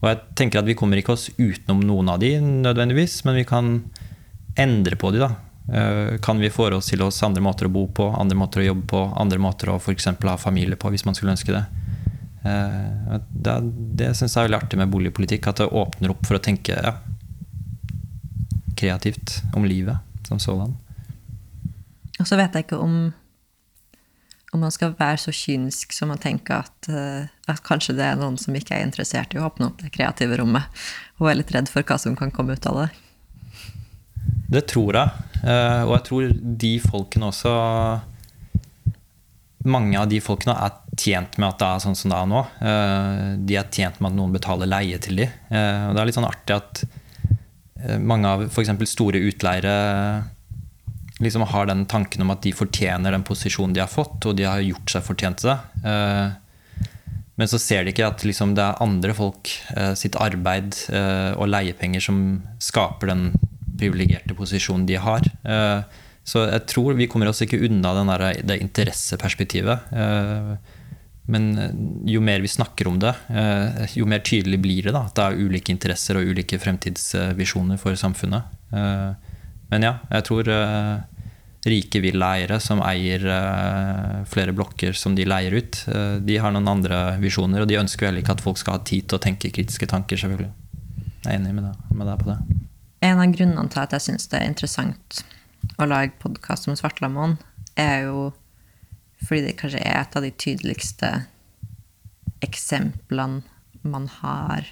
[0.00, 3.44] Og jeg tenker at Vi kommer ikke oss utenom noen av de nødvendigvis, men vi
[3.44, 3.84] kan
[4.56, 5.18] endre på de.
[5.18, 5.34] da.
[5.72, 9.14] Eh, kan vi få oss andre måter å bo på, andre måter å jobbe på,
[9.16, 11.64] andre måter å for ha familie på, hvis man skulle ønske det.
[12.46, 13.54] Eh, det,
[13.98, 15.48] det syns jeg er veldig artig med boligpolitikk.
[15.50, 16.94] At det åpner opp for å tenke ja,
[18.78, 19.98] kreativt om livet
[20.28, 20.76] som sådan.
[22.18, 23.10] Og så vet jeg ikke om,
[24.54, 28.18] om man skal være så kynisk som å tenke at, eh, at, kanskje det er
[28.20, 30.66] noen som ikke er interessert i å åpne opp det kreative rommet,
[31.18, 32.88] og er litt redd for hva som kan komme ut av det.
[34.48, 35.26] Det tror jeg.
[35.44, 36.30] Eh, og jeg tror
[36.64, 37.54] de folkene også
[39.66, 42.42] Mange av de folkene er tjent med at det er sånn som det er nå.
[42.62, 45.32] Eh, de er tjent med at noen betaler leie til dem.
[45.50, 46.82] Eh, og det er litt sånn artig at
[47.82, 48.70] eh, mange av f.eks.
[48.92, 49.74] store utleiere
[51.18, 54.46] liksom har den tanken om at de fortjener den posisjonen de har fått, og de
[54.46, 55.56] har gjort seg fortjent til det.
[57.38, 59.50] Men så ser de ikke at liksom det er andre folk
[59.98, 60.78] sitt arbeid
[61.34, 62.20] og leiepenger som
[62.62, 63.24] skaper den
[63.82, 65.26] privilegerte posisjonen de har.
[66.28, 69.88] Så jeg tror vi kommer oss ikke unna der, det interesseperspektivet.
[71.28, 71.74] Men eh,
[72.14, 75.26] jo mer vi snakker om det, eh, jo mer tydelig blir det da, at det
[75.26, 78.48] er ulike interesser og ulike fremtidsvisjoner for samfunnet.
[78.72, 79.36] Eh,
[79.68, 80.48] men ja, jeg tror
[81.68, 83.20] rike villaeiere som eier
[84.30, 85.80] flere blokker som de leier ut,
[86.24, 88.80] de har noen andre visjoner, og de ønsker jo heller ikke at folk skal ha
[88.88, 90.48] tid til å tenke kritiske tanker, selvfølgelig.
[91.26, 92.38] Jeg er enig med deg, med deg på det.
[93.04, 95.20] En av grunnene til at jeg syns det er interessant
[95.78, 97.36] å lage podkast om Svartlamoen,
[97.78, 98.28] er jo
[99.26, 101.10] fordi det kanskje er et av de tydeligste
[102.44, 103.42] eksemplene
[103.82, 104.68] man har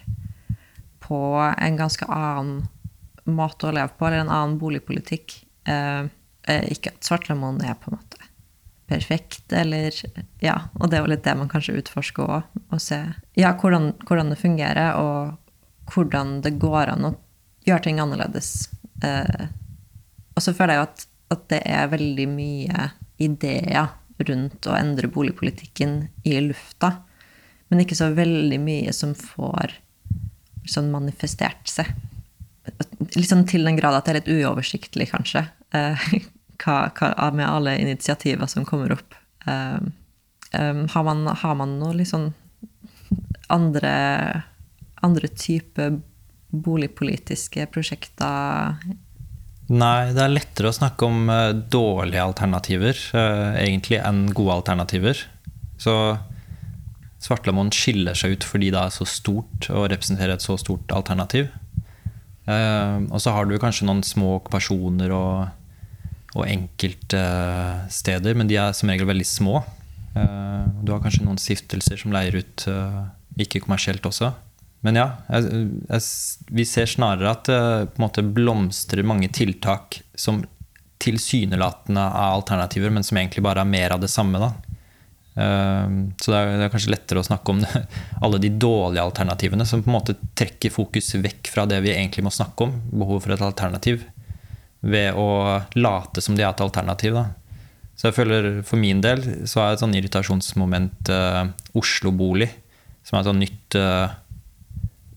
[1.03, 1.18] på
[1.59, 2.66] en ganske annen
[3.27, 5.40] måte å leve på, eller en annen boligpolitikk.
[5.66, 6.07] Eh,
[6.70, 8.22] ikke at Svartlamoen er på en måte
[8.87, 9.94] perfekt, eller
[10.38, 12.59] Ja, og det er jo litt det man kanskje utforsker òg.
[12.70, 13.01] Og se
[13.38, 17.14] ja, hvordan, hvordan, det fungerer, og hvordan det går an å
[17.66, 18.68] gjøre ting annerledes.
[19.03, 19.49] Eh,
[20.37, 22.90] og så føler jeg jo at at det er veldig mye
[23.22, 23.90] ideer
[24.27, 26.92] rundt å endre boligpolitikken i lufta,
[27.68, 29.75] men ikke så veldig mye som får
[30.70, 31.90] sånn manifestert seg.
[33.14, 35.44] Litt sånn til den grad at det er litt uoversiktlig, kanskje,
[35.77, 36.09] eh,
[36.62, 39.16] hva, hva, med alle initiativer som kommer opp.
[39.46, 39.79] Eh,
[40.59, 42.31] um, har, man, har man noe litt sånn
[43.53, 43.94] andre,
[45.07, 45.90] andre type
[46.51, 48.79] boligpolitiske prosjekter
[49.66, 55.24] Nei, det er lettere å snakke om uh, dårlige alternativer uh, egentlig enn gode alternativer.
[55.83, 55.92] Så
[57.26, 61.50] Svartlamoen skiller seg ut fordi det er så stort og representerer et så stort alternativ.
[62.46, 65.48] Uh, og så har du kanskje noen små okkupasjoner og,
[66.38, 69.64] og enkeltsteder, men de er som regel veldig små.
[70.16, 72.62] du har kanskje noen stiftelser som leier ut
[73.37, 74.31] ikke kommersielt også.
[74.84, 76.02] Men ja, jeg, jeg,
[76.58, 77.60] vi ser snarere at det
[77.94, 80.42] på en måte blomstrer mange tiltak som
[81.02, 84.40] tilsynelatende er alternativer, men som egentlig bare er mer av det samme.
[84.40, 84.76] Da.
[85.42, 87.82] Ehm, så det er, det er, kanskje lettere å snakke om det,
[88.24, 92.24] alle de dårlige alternativene, som på en måte trekker fokus vekk fra det vi egentlig
[92.26, 94.06] må snakke om, behovet for et alternativ,
[94.86, 95.28] ved å
[95.76, 97.16] late som de er et alternativ.
[97.16, 97.26] Da.
[97.96, 102.48] Så jeg føler for min del så er et sånn irritasjonsmoment uh, Oslo-bolig,
[103.06, 104.08] som er et sånn nytt Eh,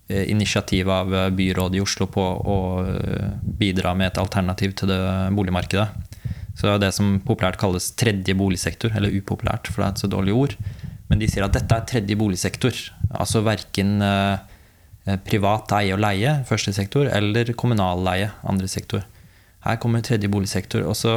[0.09, 4.99] initiativ av eh, byrådet i Oslo på å eh, bidra med et alternativ til det
[5.37, 5.87] boligmarkedet.
[6.57, 10.03] Så det er det som populært kalles tredje boligsektor, eller upopulært, for det er et
[10.03, 10.55] så dårlig ord.
[11.09, 12.81] Men de sier at dette er tredje boligsektor.
[13.15, 13.95] Altså verken
[15.25, 19.05] privat eie og leie, første sektor, eller kommunal leie, andre sektor.
[19.63, 20.83] Her kommer tredje boligsektor.
[20.83, 21.15] Og så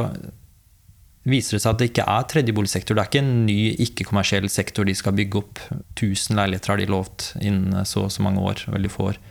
[1.23, 2.97] viser det seg at det ikke er tredje boligsektor.
[2.97, 5.61] Det er ikke en ny ikke-kommersiell sektor de skal bygge opp.
[5.95, 8.65] 1000 leiligheter har de lovt innen så og så mange år.
[8.67, 9.21] veldig få år.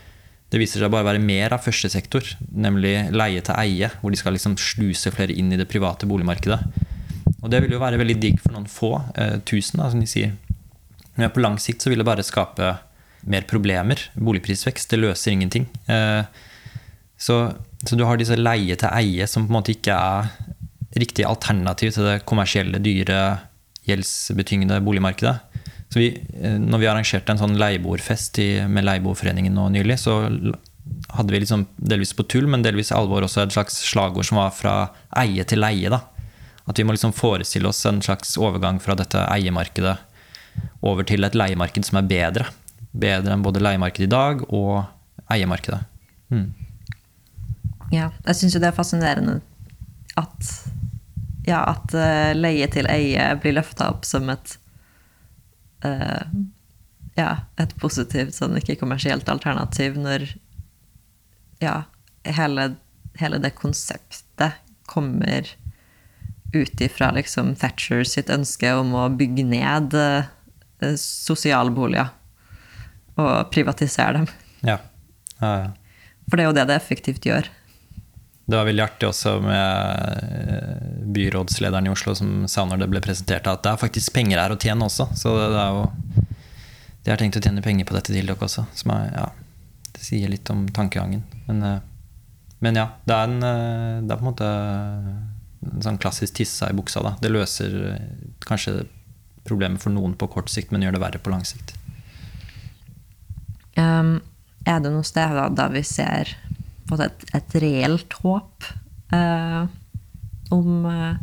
[0.52, 4.12] Det viser seg bare å være mer av første sektor, nemlig leie til eie, hvor
[4.12, 6.58] de skal liksom sluse flere inn i det private boligmarkedet.
[7.40, 10.06] Og det vil jo være veldig digg for noen få, eh, tusen, da, som de
[10.06, 10.34] sier.
[11.16, 12.78] Men på lang sikt så vil det bare skape
[13.24, 13.96] mer problemer.
[14.14, 15.66] Boligprisvekst, det løser ingenting.
[15.88, 16.24] Eh,
[17.16, 17.54] så,
[17.86, 20.51] så du har disse leie til eie som på en måte ikke er
[20.98, 23.20] riktig alternativ til det kommersielle, dyre,
[23.88, 25.38] gjeldsbetyngede boligmarkedet.
[25.92, 30.22] Så vi, eh, når vi arrangerte en sånn leieboerfest med Leieboerforeningen nå nylig, så
[31.12, 34.54] hadde vi liksom delvis på tull, men delvis alvor også et slags slagord som var
[34.56, 34.76] fra
[35.20, 35.90] eie til leie.
[35.90, 36.00] da.
[36.66, 39.98] At vi må liksom forestille oss en slags overgang fra dette eiemarkedet
[40.82, 42.48] over til et leiemarked som er bedre.
[42.92, 44.84] Bedre enn både leiemarkedet i dag og
[45.32, 45.80] eiemarkedet.
[46.32, 46.52] Hmm.
[47.92, 49.40] Ja, jeg syns jo det er fascinerende
[50.16, 50.71] at
[51.46, 54.56] ja, at uh, leie til eie blir løfta opp som et
[55.86, 56.22] uh,
[57.18, 60.28] ja, et positivt, sånn ikke-kommersielt alternativ når
[61.62, 61.82] ja,
[62.24, 62.72] hele,
[63.20, 65.50] hele det konseptet kommer
[66.52, 72.10] ut ifra liksom Thatcher sitt ønske om å bygge ned uh, sosialboliger
[73.20, 74.30] og privatisere dem.
[74.64, 74.78] Ja.
[75.42, 75.70] Ja, ja.
[76.28, 77.48] For det er jo det det effektivt gjør.
[78.44, 83.02] Det var veldig artig også med eh, byrådslederen i Oslo som sa når det ble
[83.04, 85.06] presentert at det er faktisk penger her å tjene også.
[85.18, 85.84] Så det er jo
[87.02, 88.66] De har tenkt å tjene penger på dette tiltaket også.
[88.78, 89.28] Som er, ja,
[89.94, 91.22] det sier litt om tankegangen.
[91.46, 91.78] Men, eh,
[92.62, 94.50] men ja, det er, en, eh, det er på en måte
[95.62, 97.02] en sånn klassisk tissa i buksa.
[97.06, 97.14] Da.
[97.22, 97.78] Det løser
[98.42, 98.82] kanskje
[99.46, 101.74] problemet for noen på kort sikt, men gjør det verre på lang sikt.
[103.78, 104.18] Um,
[104.66, 106.34] er det noe sted da, da vi ser
[107.00, 108.66] et, et reelt håp
[109.14, 109.62] eh,
[110.52, 111.14] om, eh,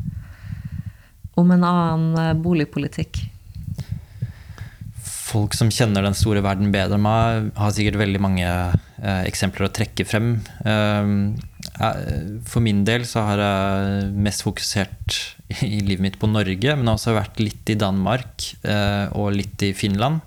[1.35, 3.21] om, en annen eh, boligpolitikk.
[5.29, 9.67] Folk som kjenner den store verden bedre enn meg, har sikkert veldig mange eh, eksempler
[9.67, 10.39] å trekke frem.
[10.65, 11.13] Eh,
[12.49, 15.19] for min del så har jeg mest fokusert
[15.65, 19.73] i livet mitt på Norge, men også vært litt i Danmark eh, og litt i
[19.77, 20.25] Finland.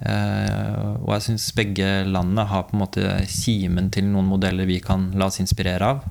[0.00, 4.78] Uh, og jeg syns begge landene har på en måte kimen til noen modeller vi
[4.80, 6.06] kan la oss inspirere av.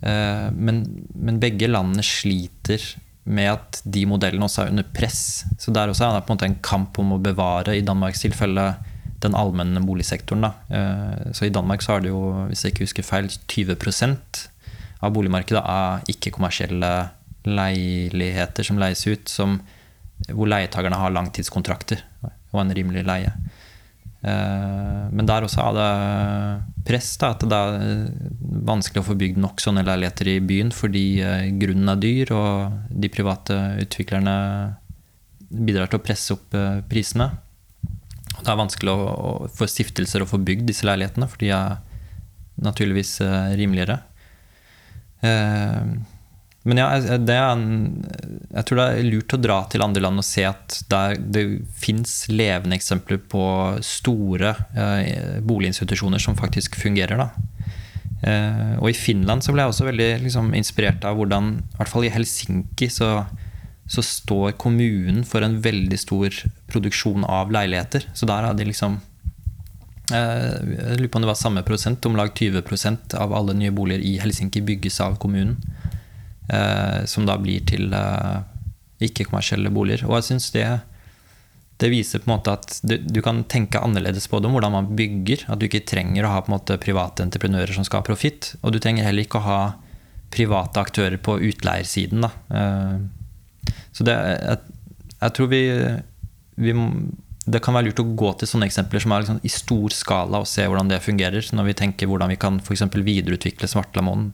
[0.00, 2.80] Uh, men, men, begge landene sliter
[3.28, 5.44] med at de modellene også er under press.
[5.60, 8.24] Så der også er det på en måte en kamp om å bevare, i Danmarks
[8.24, 8.72] tilfelle,
[9.22, 10.48] den allmenne boligsektoren.
[10.72, 14.46] Uh, så i Danmark så har det jo, hvis jeg ikke husker feil, 20%
[15.02, 16.92] av boligmarkedet er ikke-kommersielle
[17.44, 19.58] leiligheter som leies ut, som,
[20.30, 22.00] hvor leietakerne har langtidskontrakter
[22.52, 23.32] og en rimelig leie.
[24.22, 27.14] Eh, men der også er det press.
[27.18, 28.04] Da, at det er
[28.68, 32.92] vanskelig å få bygd nok sånne leiligheter i byen fordi eh, grunnen er dyr, og
[33.02, 34.36] de private utviklerne
[35.52, 37.32] bidrar til å presse opp eh, prisene.
[38.38, 38.94] Det er vanskelig
[39.54, 41.76] for stiftelser å få bygd disse leilighetene, for de er
[42.62, 43.18] naturligvis
[43.58, 43.98] rimeligere.
[46.62, 47.22] Men ja, er
[48.52, 51.42] jeg tror det er lurt å dra til andre land og se at der, det
[51.74, 53.44] fins levende eksempler på
[53.82, 57.24] store eh, boliginstitusjoner som faktisk fungerer.
[58.22, 61.90] Eh, og i Finland så ble jeg også veldig liksom, inspirert av hvordan, i hvert
[61.90, 63.24] fall i Helsinki, så,
[63.90, 68.06] så, står kommunen for en veldig stor produksjon av leiligheter.
[68.14, 69.00] Så der har de liksom
[70.14, 73.74] eh, Jeg lurer på om det var samme prosent, om lag 20% av alle nye
[73.74, 75.58] boliger i Helsinki bygges av kommunen
[77.08, 78.40] som da blir til eh,
[79.02, 80.04] ikke-kommersielle boliger.
[80.08, 80.66] Og jeg syns det,
[81.80, 84.76] det, viser på en måte at du, du, kan tenke annerledes på det om hvordan
[84.76, 85.46] man bygger.
[85.48, 88.54] At du ikke trenger å ha på en måte private entreprenører som skal ha profitt.
[88.62, 89.62] Og du trenger heller ikke å ha
[90.32, 92.24] private aktører på utleiersiden.
[92.24, 92.32] Da.
[92.58, 94.78] Eh, så det, jeg,
[95.18, 95.66] jeg tror vi,
[96.62, 96.78] vi
[97.42, 100.44] det kan være lurt å gå til sånne eksempler som er liksom i stor skala,
[100.44, 101.48] og se hvordan det fungerer.
[101.58, 104.30] Når vi tenker hvordan vi kan for videreutvikle Svartlamoen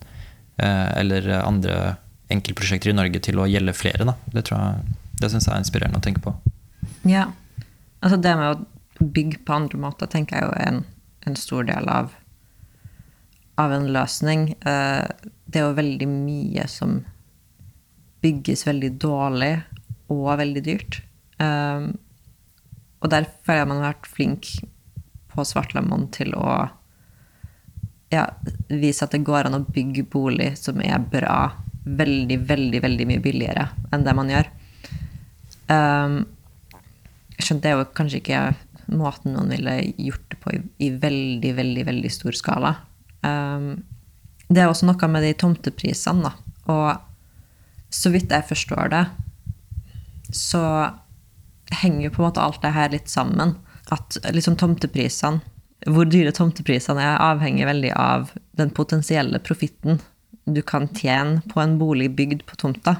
[0.58, 1.96] Eh, eller andre
[2.32, 4.06] enkeltprosjekter i Norge til å gjelde flere.
[4.08, 4.16] Da.
[4.34, 6.34] Det, tror jeg, det syns jeg er inspirerende å tenke på.
[7.08, 7.28] Ja.
[8.00, 10.82] Altså det med å bygge på andre måter tenker jeg jo er en,
[11.26, 12.12] en stor del av,
[13.58, 14.50] av en løsning.
[14.60, 17.00] Eh, det er jo veldig mye som
[18.22, 19.54] bygges veldig dårlig
[20.10, 21.02] og veldig dyrt.
[21.38, 21.92] Og
[22.98, 24.50] og derfor har man vært flink
[25.30, 26.66] på Svartlamoen til å
[28.10, 28.24] ja,
[28.72, 31.52] vise at det går an å bygge bolig som er bra,
[31.98, 34.50] veldig, veldig veldig mye billigere enn det man gjør.
[35.68, 36.16] Um,
[37.38, 38.42] skjønte det er jo kanskje ikke
[38.88, 42.74] måten man ville gjort det på i, i veldig, veldig, veldig stor skala.
[43.22, 43.84] Um,
[44.48, 46.32] det er også noe med de tomteprisene, da.
[46.72, 49.04] Og så vidt jeg forstår det,
[50.34, 50.62] så
[51.80, 53.56] henger jo på en måte alt det her litt sammen.
[53.92, 55.44] At liksom tomteprisene
[55.86, 60.00] hvor dyre tomteprisene er, avhenger veldig av den potensielle profitten
[60.54, 62.96] du kan tjene på en bolig bygd på tomta.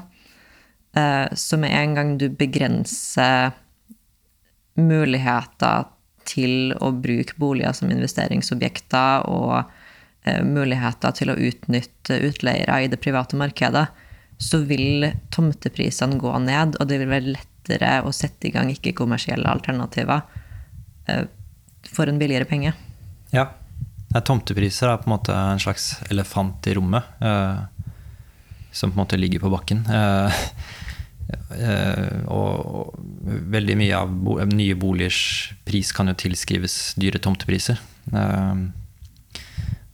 [0.95, 3.51] Eh, så med en gang du begrenser
[4.79, 5.89] muligheter
[6.29, 9.55] til å bruke boliger som investeringsobjekter og
[10.23, 13.87] eh, muligheter til å utnytte utleiere i det private markedet,
[14.39, 19.51] så vil tomteprisene gå ned, og det vil være lettere å sette i gang ikke-kommersielle
[19.51, 20.23] alternativer
[21.09, 21.25] eh,
[21.89, 22.75] for en billigere penge.
[23.35, 23.49] Ja.
[24.09, 27.05] Tomtepriser er på en måte en slags elefant i rommet.
[27.21, 27.79] Eh,
[28.71, 29.85] som på en måte ligger på bakken.
[29.89, 30.43] Eh,
[31.57, 32.99] eh, og, og,
[33.53, 35.21] veldig mye av bo, nye boligers
[35.67, 37.79] pris kan jo tilskrives dyre tomtepriser.
[38.13, 38.67] Eh,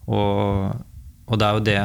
[0.05, 0.83] og,
[1.25, 1.79] og, det er jo det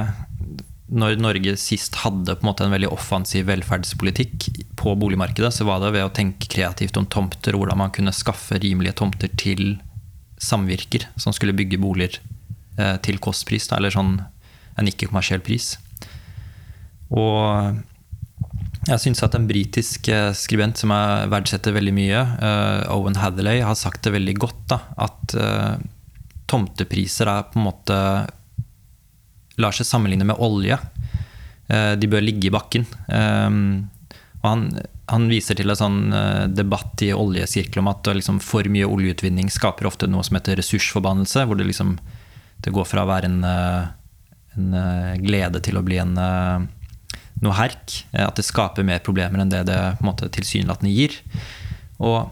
[0.91, 5.81] Når Norge sist hadde på en måte en veldig offensiv velferdspolitikk på boligmarkedet, så var
[5.81, 9.79] det ved å tenke kreativt om tomter, hvordan man kunne skaffe rimelige tomter til
[10.41, 12.19] samvirker som skulle bygge boliger
[12.79, 14.17] eh, til kostpris, eller sånn
[14.81, 15.75] en ikke-kommersiell pris.
[17.11, 17.77] Og
[18.89, 23.61] jeg syns at en britisk eh, skribent som jeg verdsetter veldig mye, uh, Owen Hatherley,
[23.67, 24.63] har sagt det veldig godt.
[24.73, 25.37] Da, at
[26.51, 27.97] tomtepriser er på en måte
[29.61, 30.79] lar seg sammenligne med olje.
[31.69, 32.87] De bør ligge i bakken.
[33.13, 34.65] og han
[35.11, 39.51] han viser til en sånn uh, debatt i oljesirkel om at liksom, for mye oljeutvinning
[39.53, 41.47] skaper ofte noe som heter ressursforbannelse.
[41.49, 41.97] Hvor det, liksom,
[42.65, 43.91] det går fra å være en, uh,
[44.57, 46.15] en uh, glede til å bli en,
[47.41, 48.03] noe herk.
[48.13, 51.17] at det skaper mer problemer enn det det på en måte, tilsynelatende gir.
[51.99, 52.29] Og,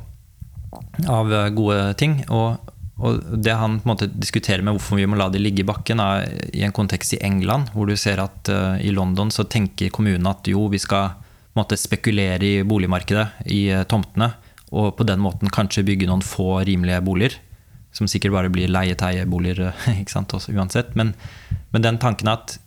[1.08, 2.20] av gode ting.
[2.28, 5.64] Og, og, det han på en måte diskuterer med hvorfor vi må la de ligge
[5.64, 8.52] i bakken, er i en kontekst i England, hvor du ser at
[8.84, 11.16] i London så tenker kommunen at jo, vi skal
[11.58, 14.32] måte spekulere i boligmarkedet, i eh, tomtene,
[14.68, 17.36] og på den måten kanskje bygge noen få rimelige boliger.
[17.92, 19.72] Som sikkert bare blir leie-teie-boliger
[20.58, 20.94] uansett.
[20.94, 21.14] Men,
[21.72, 22.58] men, den tanken at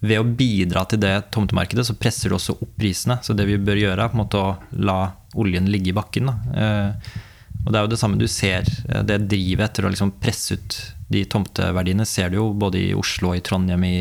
[0.00, 3.18] ved å bidra til det tomtemarkedet, så presser du også opp prisene.
[3.22, 5.00] Så det vi bør gjøre, er på en måte å la
[5.36, 6.32] oljen ligge i bakken.
[6.56, 7.18] Eh,
[7.60, 8.64] og det er jo det samme du ser.
[8.88, 10.78] Eh, det drivet etter å liksom presse ut
[11.10, 13.98] de tomteverdiene ser du jo både i Oslo og i Trondheim, i,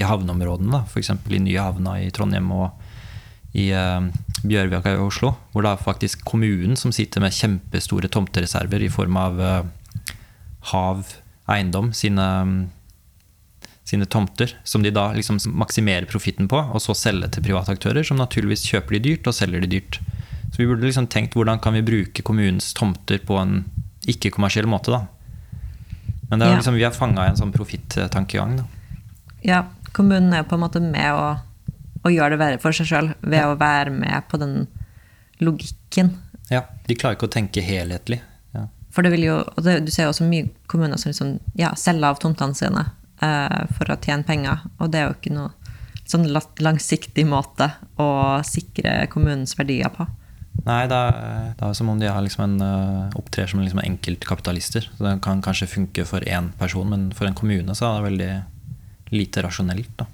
[0.00, 0.82] i havneområdene.
[0.88, 1.12] F.eks.
[1.12, 2.85] i Nye Havna i Trondheim og
[3.56, 4.08] i uh,
[4.44, 5.32] Bjørvika i Oslo.
[5.52, 10.12] Hvor det er faktisk kommunen som sitter med kjempestore tomtereserver i form av uh,
[10.72, 11.04] hav,
[11.52, 12.26] eiendom, sine,
[13.86, 14.56] sine, tomter.
[14.64, 18.66] Som de da liksom maksimerer profitten på, og så selger til private aktører, som naturligvis
[18.68, 20.00] kjøper de dyrt og selger de dyrt.
[20.52, 23.58] Så vi burde liksom tenkt hvordan kan vi bruke kommunens tomter på en
[24.06, 25.06] ikke-kommersiell måte, da.
[26.30, 28.58] Men er, liksom, vi er fanga i en sånn profittankegang.
[29.46, 31.36] Ja, kommunen er jo på en måte med å
[32.06, 33.50] og gjør det verre for seg sjøl ved ja.
[33.50, 34.56] å være med på den
[35.42, 36.14] logikken.
[36.52, 38.20] Ja, de klarer ikke å tenke helhetlig.
[38.54, 38.68] Ja.
[38.94, 41.74] For det vil jo, og det, Du ser jo også mye kommuner som liksom, ja,
[41.78, 45.50] selger av tomtene sine uh, for å tjene penger, og det er jo ikke noe
[46.06, 46.28] sånn
[46.62, 47.66] langsiktig måte
[47.98, 50.06] å sikre kommunens verdier på.
[50.66, 51.16] Nei, det er,
[51.58, 54.86] det er som om de liksom en, eh, opptrer som liksom enkeltkapitalister.
[54.96, 58.06] Så det kan kanskje funke for én person, men for en kommune så er det
[58.06, 58.30] veldig
[59.18, 59.90] lite rasjonelt.
[59.98, 60.06] da.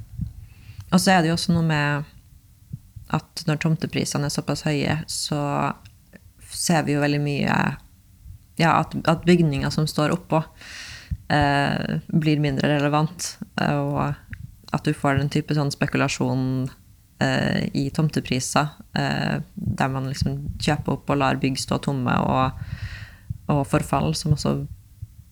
[0.93, 2.11] Og så er det jo også noe med
[3.13, 5.41] at når tomteprisene er såpass høye, så
[6.53, 7.57] ser vi jo veldig mye
[8.61, 10.43] ja, at, at bygninger som står oppå,
[11.33, 13.37] eh, blir mindre relevant.
[13.61, 14.15] eh, Og
[14.73, 16.45] at du får den type sånn spekulasjon
[17.21, 22.63] eh, i tomtepriser, eh, der man liksom kjøper opp og lar bygg stå tomme, og,
[23.53, 24.55] og forfall, som også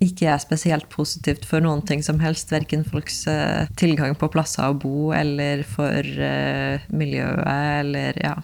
[0.00, 2.52] ikke er spesielt positivt for noen ting som helst.
[2.54, 7.44] Verken folks eh, tilgang på plasser å bo, eller for eh, miljøet,
[7.82, 8.34] eller ja.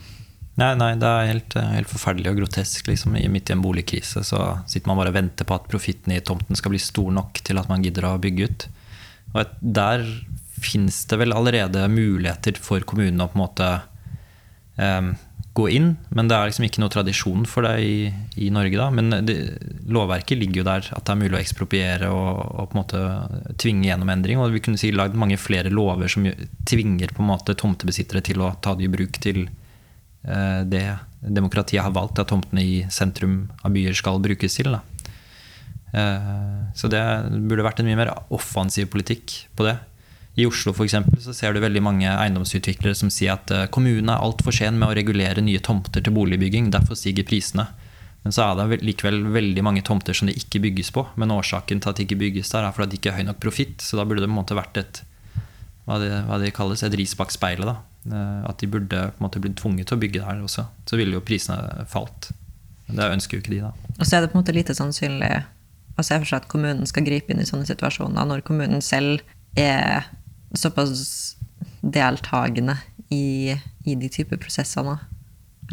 [0.56, 2.88] Nei, nei, det er helt, eh, helt forferdelig og grotesk.
[2.88, 3.16] Liksom.
[3.32, 6.56] Midt i en boligkrise så sitter man bare og venter på at profitten i tomten
[6.56, 8.68] skal bli stor nok til at man gidder å bygge ut.
[9.36, 10.04] Og der
[10.60, 13.70] fins det vel allerede muligheter for kommunene å på en måte
[14.80, 15.10] em,
[15.56, 17.96] gå inn, men det er liksom ikke noe tradisjon for det i,
[18.44, 18.76] i Norge.
[18.76, 19.36] da, Men det,
[19.88, 23.02] lovverket ligger jo der, at det er mulig å ekspropriere og, og på en måte
[23.62, 24.40] tvinge gjennom endring.
[24.42, 26.28] Og vi kunne si lagd mange flere lover som
[26.68, 30.84] tvinger på en måte tomtebesittere til å ta det i bruk til eh, det
[31.26, 34.76] demokratiet har valgt at tomtene i sentrum av byer skal brukes til.
[34.76, 34.82] Da.
[35.96, 37.02] Eh, Så det
[37.48, 39.78] burde vært en mye mer offensiv politikk på det.
[40.36, 44.10] I Oslo for eksempel, så ser du veldig mange eiendomsutviklere som sier at eh, kommunen
[44.12, 47.64] er altfor sen med å regulere nye tomter til boligbygging, derfor stiger prisene.
[48.26, 51.06] Men så er det likevel veldig mange tomter som det ikke bygges på.
[51.16, 53.38] Men årsaken til at det ikke bygges der, er fordi det ikke er høy nok
[53.44, 53.84] profitt.
[53.86, 55.00] Så da burde det på en måte vært et
[55.86, 57.70] hva det, hva det kalles, et ris bak speilet.
[57.70, 57.76] da.
[58.10, 60.66] Eh, At de burde på en måte blitt tvunget til å bygge der også.
[60.90, 62.32] Så ville jo prisene falt.
[62.88, 63.94] Men det ønsker jo ikke de, da.
[63.94, 65.30] Og så er det på en måte lite sannsynlig
[65.96, 69.22] å se for seg at kommunen skal gripe inn i sånne situasjoner, når kommunen selv
[69.56, 70.10] er
[70.54, 71.36] såpass
[71.80, 72.76] deltakende
[73.08, 74.98] i, i de typer prosessene.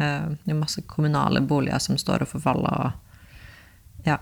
[0.00, 4.18] Eh, Det er masse kommunale boliger som står og forfaller og ja,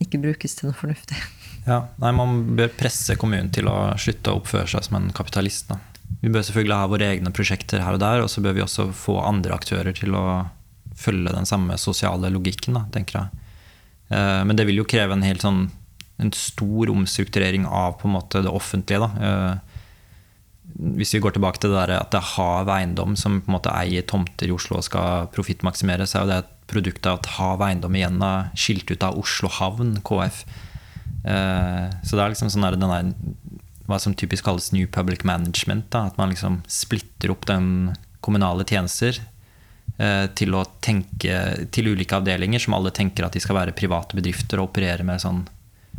[0.00, 1.18] ikke brukes til noe fornuftig.
[1.68, 5.68] Ja, nei, Man bør presse kommunen til å slutte å oppføre seg som en kapitalist.
[5.68, 5.76] Da.
[6.22, 8.86] Vi bør selvfølgelig ha våre egne prosjekter her og der, og så bør vi også
[8.96, 10.22] få andre aktører til å
[10.96, 13.44] følge den samme sosiale logikken, da, tenker jeg.
[14.08, 15.66] Eh, Men det vil jo kreve en helt sånn
[16.20, 19.04] en stor omstrukturering av på en måte det offentlige.
[19.04, 19.60] Da.
[20.78, 23.56] Hvis vi går tilbake til det der at det er Hav Eiendom som på en
[23.56, 27.18] måte eier tomter i Oslo og skal profittmaksimere, så er jo det et produkt av
[27.20, 30.44] at Hav Eiendom igjen er skilt ut av Oslo Havn, KF.
[31.24, 33.10] Eh, Så det er liksom sånn der, den der,
[33.90, 35.90] hva som typisk kalles New Public Management.
[35.90, 39.18] Da, at man liksom splitter opp den kommunale tjenester
[39.98, 44.16] eh, til å tenke til ulike avdelinger som alle tenker at de skal være private
[44.18, 45.46] bedrifter og operere med sånn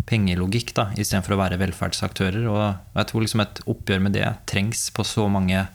[0.09, 2.47] pengelogikk da, istedenfor å være velferdsaktører.
[2.51, 5.65] Og jeg tror liksom et oppgjør med det trengs på så mange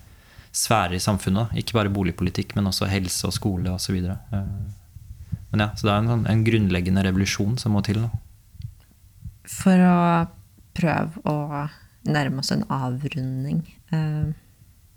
[0.56, 1.52] sfærer i samfunnet.
[1.60, 3.98] Ikke bare boligpolitikk, men også helse og skole osv.
[5.52, 8.02] Men ja, så det er en, sånn- en grunnleggende revolusjon som må til.
[8.02, 8.10] da.
[9.46, 9.98] For å
[10.76, 11.36] prøve å
[12.10, 13.62] nærme oss en avrunding.
[13.92, 14.32] eh,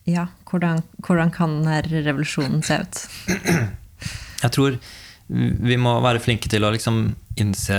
[0.10, 3.02] ja, hvordan, hvordan kan denne revolusjonen se ut?
[4.42, 4.80] Jeg tror
[5.30, 7.78] vi må være flinke til å liksom innse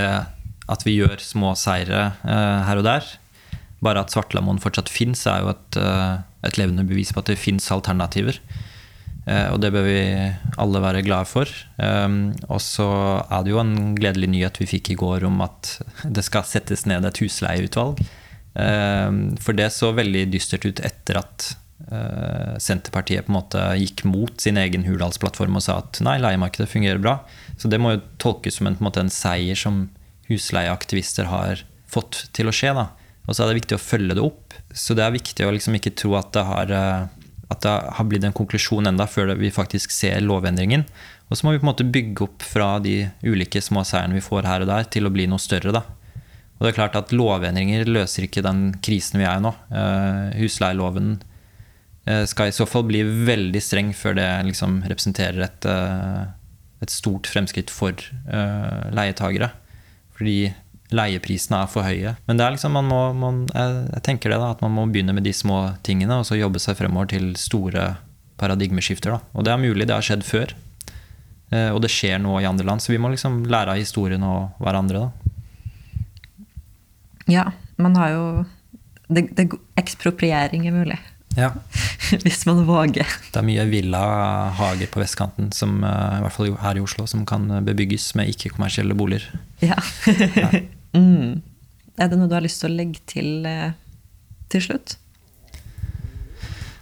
[0.69, 3.07] at vi gjør små seire eh, her og der.
[3.81, 7.39] Bare at Svartlamoen fortsatt fins, er jo et, eh, et levende bevis på at det
[7.41, 8.37] fins alternativer.
[9.29, 10.01] Eh, og det bør vi
[10.61, 11.49] alle være glade for.
[11.77, 12.89] Um, og så
[13.21, 15.75] er det jo en gledelig nyhet vi fikk i går om at
[16.17, 18.01] det skal settes ned et husleieutvalg.
[18.51, 21.53] Um, for det så veldig dystert ut etter at
[22.61, 27.01] Senterpartiet på en måte gikk mot sin egen Hurdalsplattform og sa at nei, leiemarkedet fungerer
[27.01, 27.15] bra.
[27.59, 29.81] Så det må jo tolkes som en, en, måte, en seier som
[30.29, 32.73] husleieaktivister har fått til å skje.
[32.77, 32.89] Da.
[33.27, 34.55] Og så er det viktig å følge det opp.
[34.73, 37.07] Så det er viktig å liksom ikke tro at det har, eh,
[37.51, 40.85] at det har blitt en konklusjon enda før vi faktisk ser lovendringen.
[41.29, 44.25] Og så må vi på en måte bygge opp fra de ulike små seirene vi
[44.25, 45.71] får her og der, til å bli noe større.
[45.71, 45.83] da.
[46.59, 49.53] Og det er klart at Lovendringer løser ikke den krisen vi er i nå.
[49.71, 51.15] Eh, husleieloven
[52.05, 55.69] eh, skal i så fall bli veldig streng før det liksom representerer et,
[56.83, 57.97] et stort fremskritt for
[58.93, 59.49] leietagere.
[60.21, 60.53] Fordi
[60.93, 62.13] leieprisene er for høye.
[62.27, 65.15] Men det er liksom, man må, man, jeg, tenker det da, at man må begynne
[65.17, 67.95] med de små tingene og så jobbe seg fremover til store
[68.37, 69.15] paradigmeskifter.
[69.15, 69.33] Da.
[69.33, 70.53] Og det er mulig, det har skjedd før.
[71.49, 74.23] Eh, og det skjer nå i andre land, så vi må liksom lære av historien
[74.27, 75.07] og hverandre.
[75.07, 75.09] da.
[77.31, 77.45] Ja,
[77.81, 78.23] man har jo
[79.07, 79.49] det, det,
[79.79, 80.99] Ekspropriering er mulig.
[81.37, 81.51] Ja.
[82.25, 83.07] Hvis man våger.
[83.31, 87.25] Det er mye villahager på vestkanten, som, eh, i hvert fall her i Oslo, som
[87.25, 89.29] kan bebygges med ikke-kommersielle boliger.
[89.63, 89.79] Ja.
[90.97, 91.41] mm.
[92.01, 93.71] Er det noe du har lyst til å legge til eh,
[94.51, 94.97] til slutt?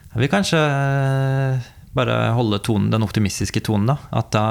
[0.10, 3.97] Jeg vil kanskje eh, bare holde tonen, den optimistiske tonen, da.
[4.16, 4.45] At da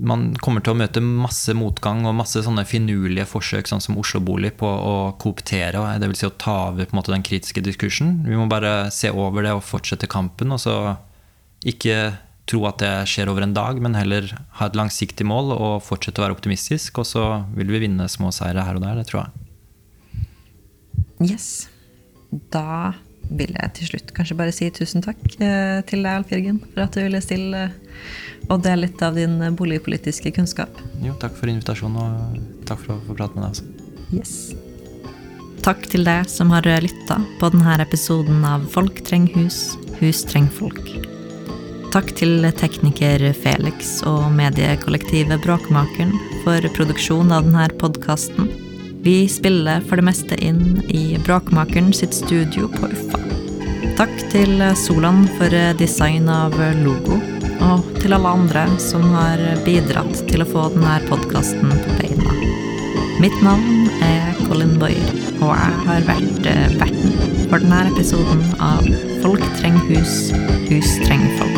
[0.00, 4.54] man kommer til å møte masse motgang og masse sånne finurlige forsøk, sånn som Oslo-bolig,
[4.60, 6.20] på å kooptere, dvs.
[6.22, 8.22] Si å ta over måte den kritiske diskursen.
[8.26, 10.76] Vi må bare se over det og fortsette kampen, og så
[11.66, 12.16] ikke
[12.46, 14.28] tro at det skjer over en dag, men heller
[14.60, 17.24] ha et langsiktig mål og fortsette å være optimistisk, og så
[17.56, 19.00] vil vi vinne små seire her og der.
[19.00, 19.42] Det tror jeg.
[21.26, 21.48] Yes.
[22.52, 22.94] Da
[23.30, 26.84] vil jeg til slutt kanskje bare si tusen takk eh, til deg, Alf Jørgen, for
[26.86, 27.66] at du ville stille
[28.46, 30.70] og dele litt av din boligpolitiske kunnskap.
[31.02, 33.50] Jo, takk for invitasjonen, og takk for å få prate med deg.
[33.50, 33.66] også.
[34.14, 34.34] Yes.
[35.66, 40.46] Takk til deg som har lytta på denne episoden av Folk treng hus, hus treng
[40.46, 40.84] folk.
[41.96, 46.14] Takk til tekniker Felix og mediekollektivet Bråkmakeren
[46.44, 48.65] for produksjon av denne podkasten.
[49.06, 53.20] Vi spiller for det meste inn i Bråkmakeren sitt studio på Uffa.
[54.00, 57.20] Takk til Solan for design av logo,
[57.68, 62.34] og til alle andre som har bidratt til å få denne podkasten på beina.
[63.22, 66.50] Mitt navn er Colin Boyer, og jeg har vært
[66.82, 67.14] verten
[67.46, 68.90] for denne episoden av
[69.22, 70.32] Folk treng hus,
[70.66, 71.55] hus treng folk.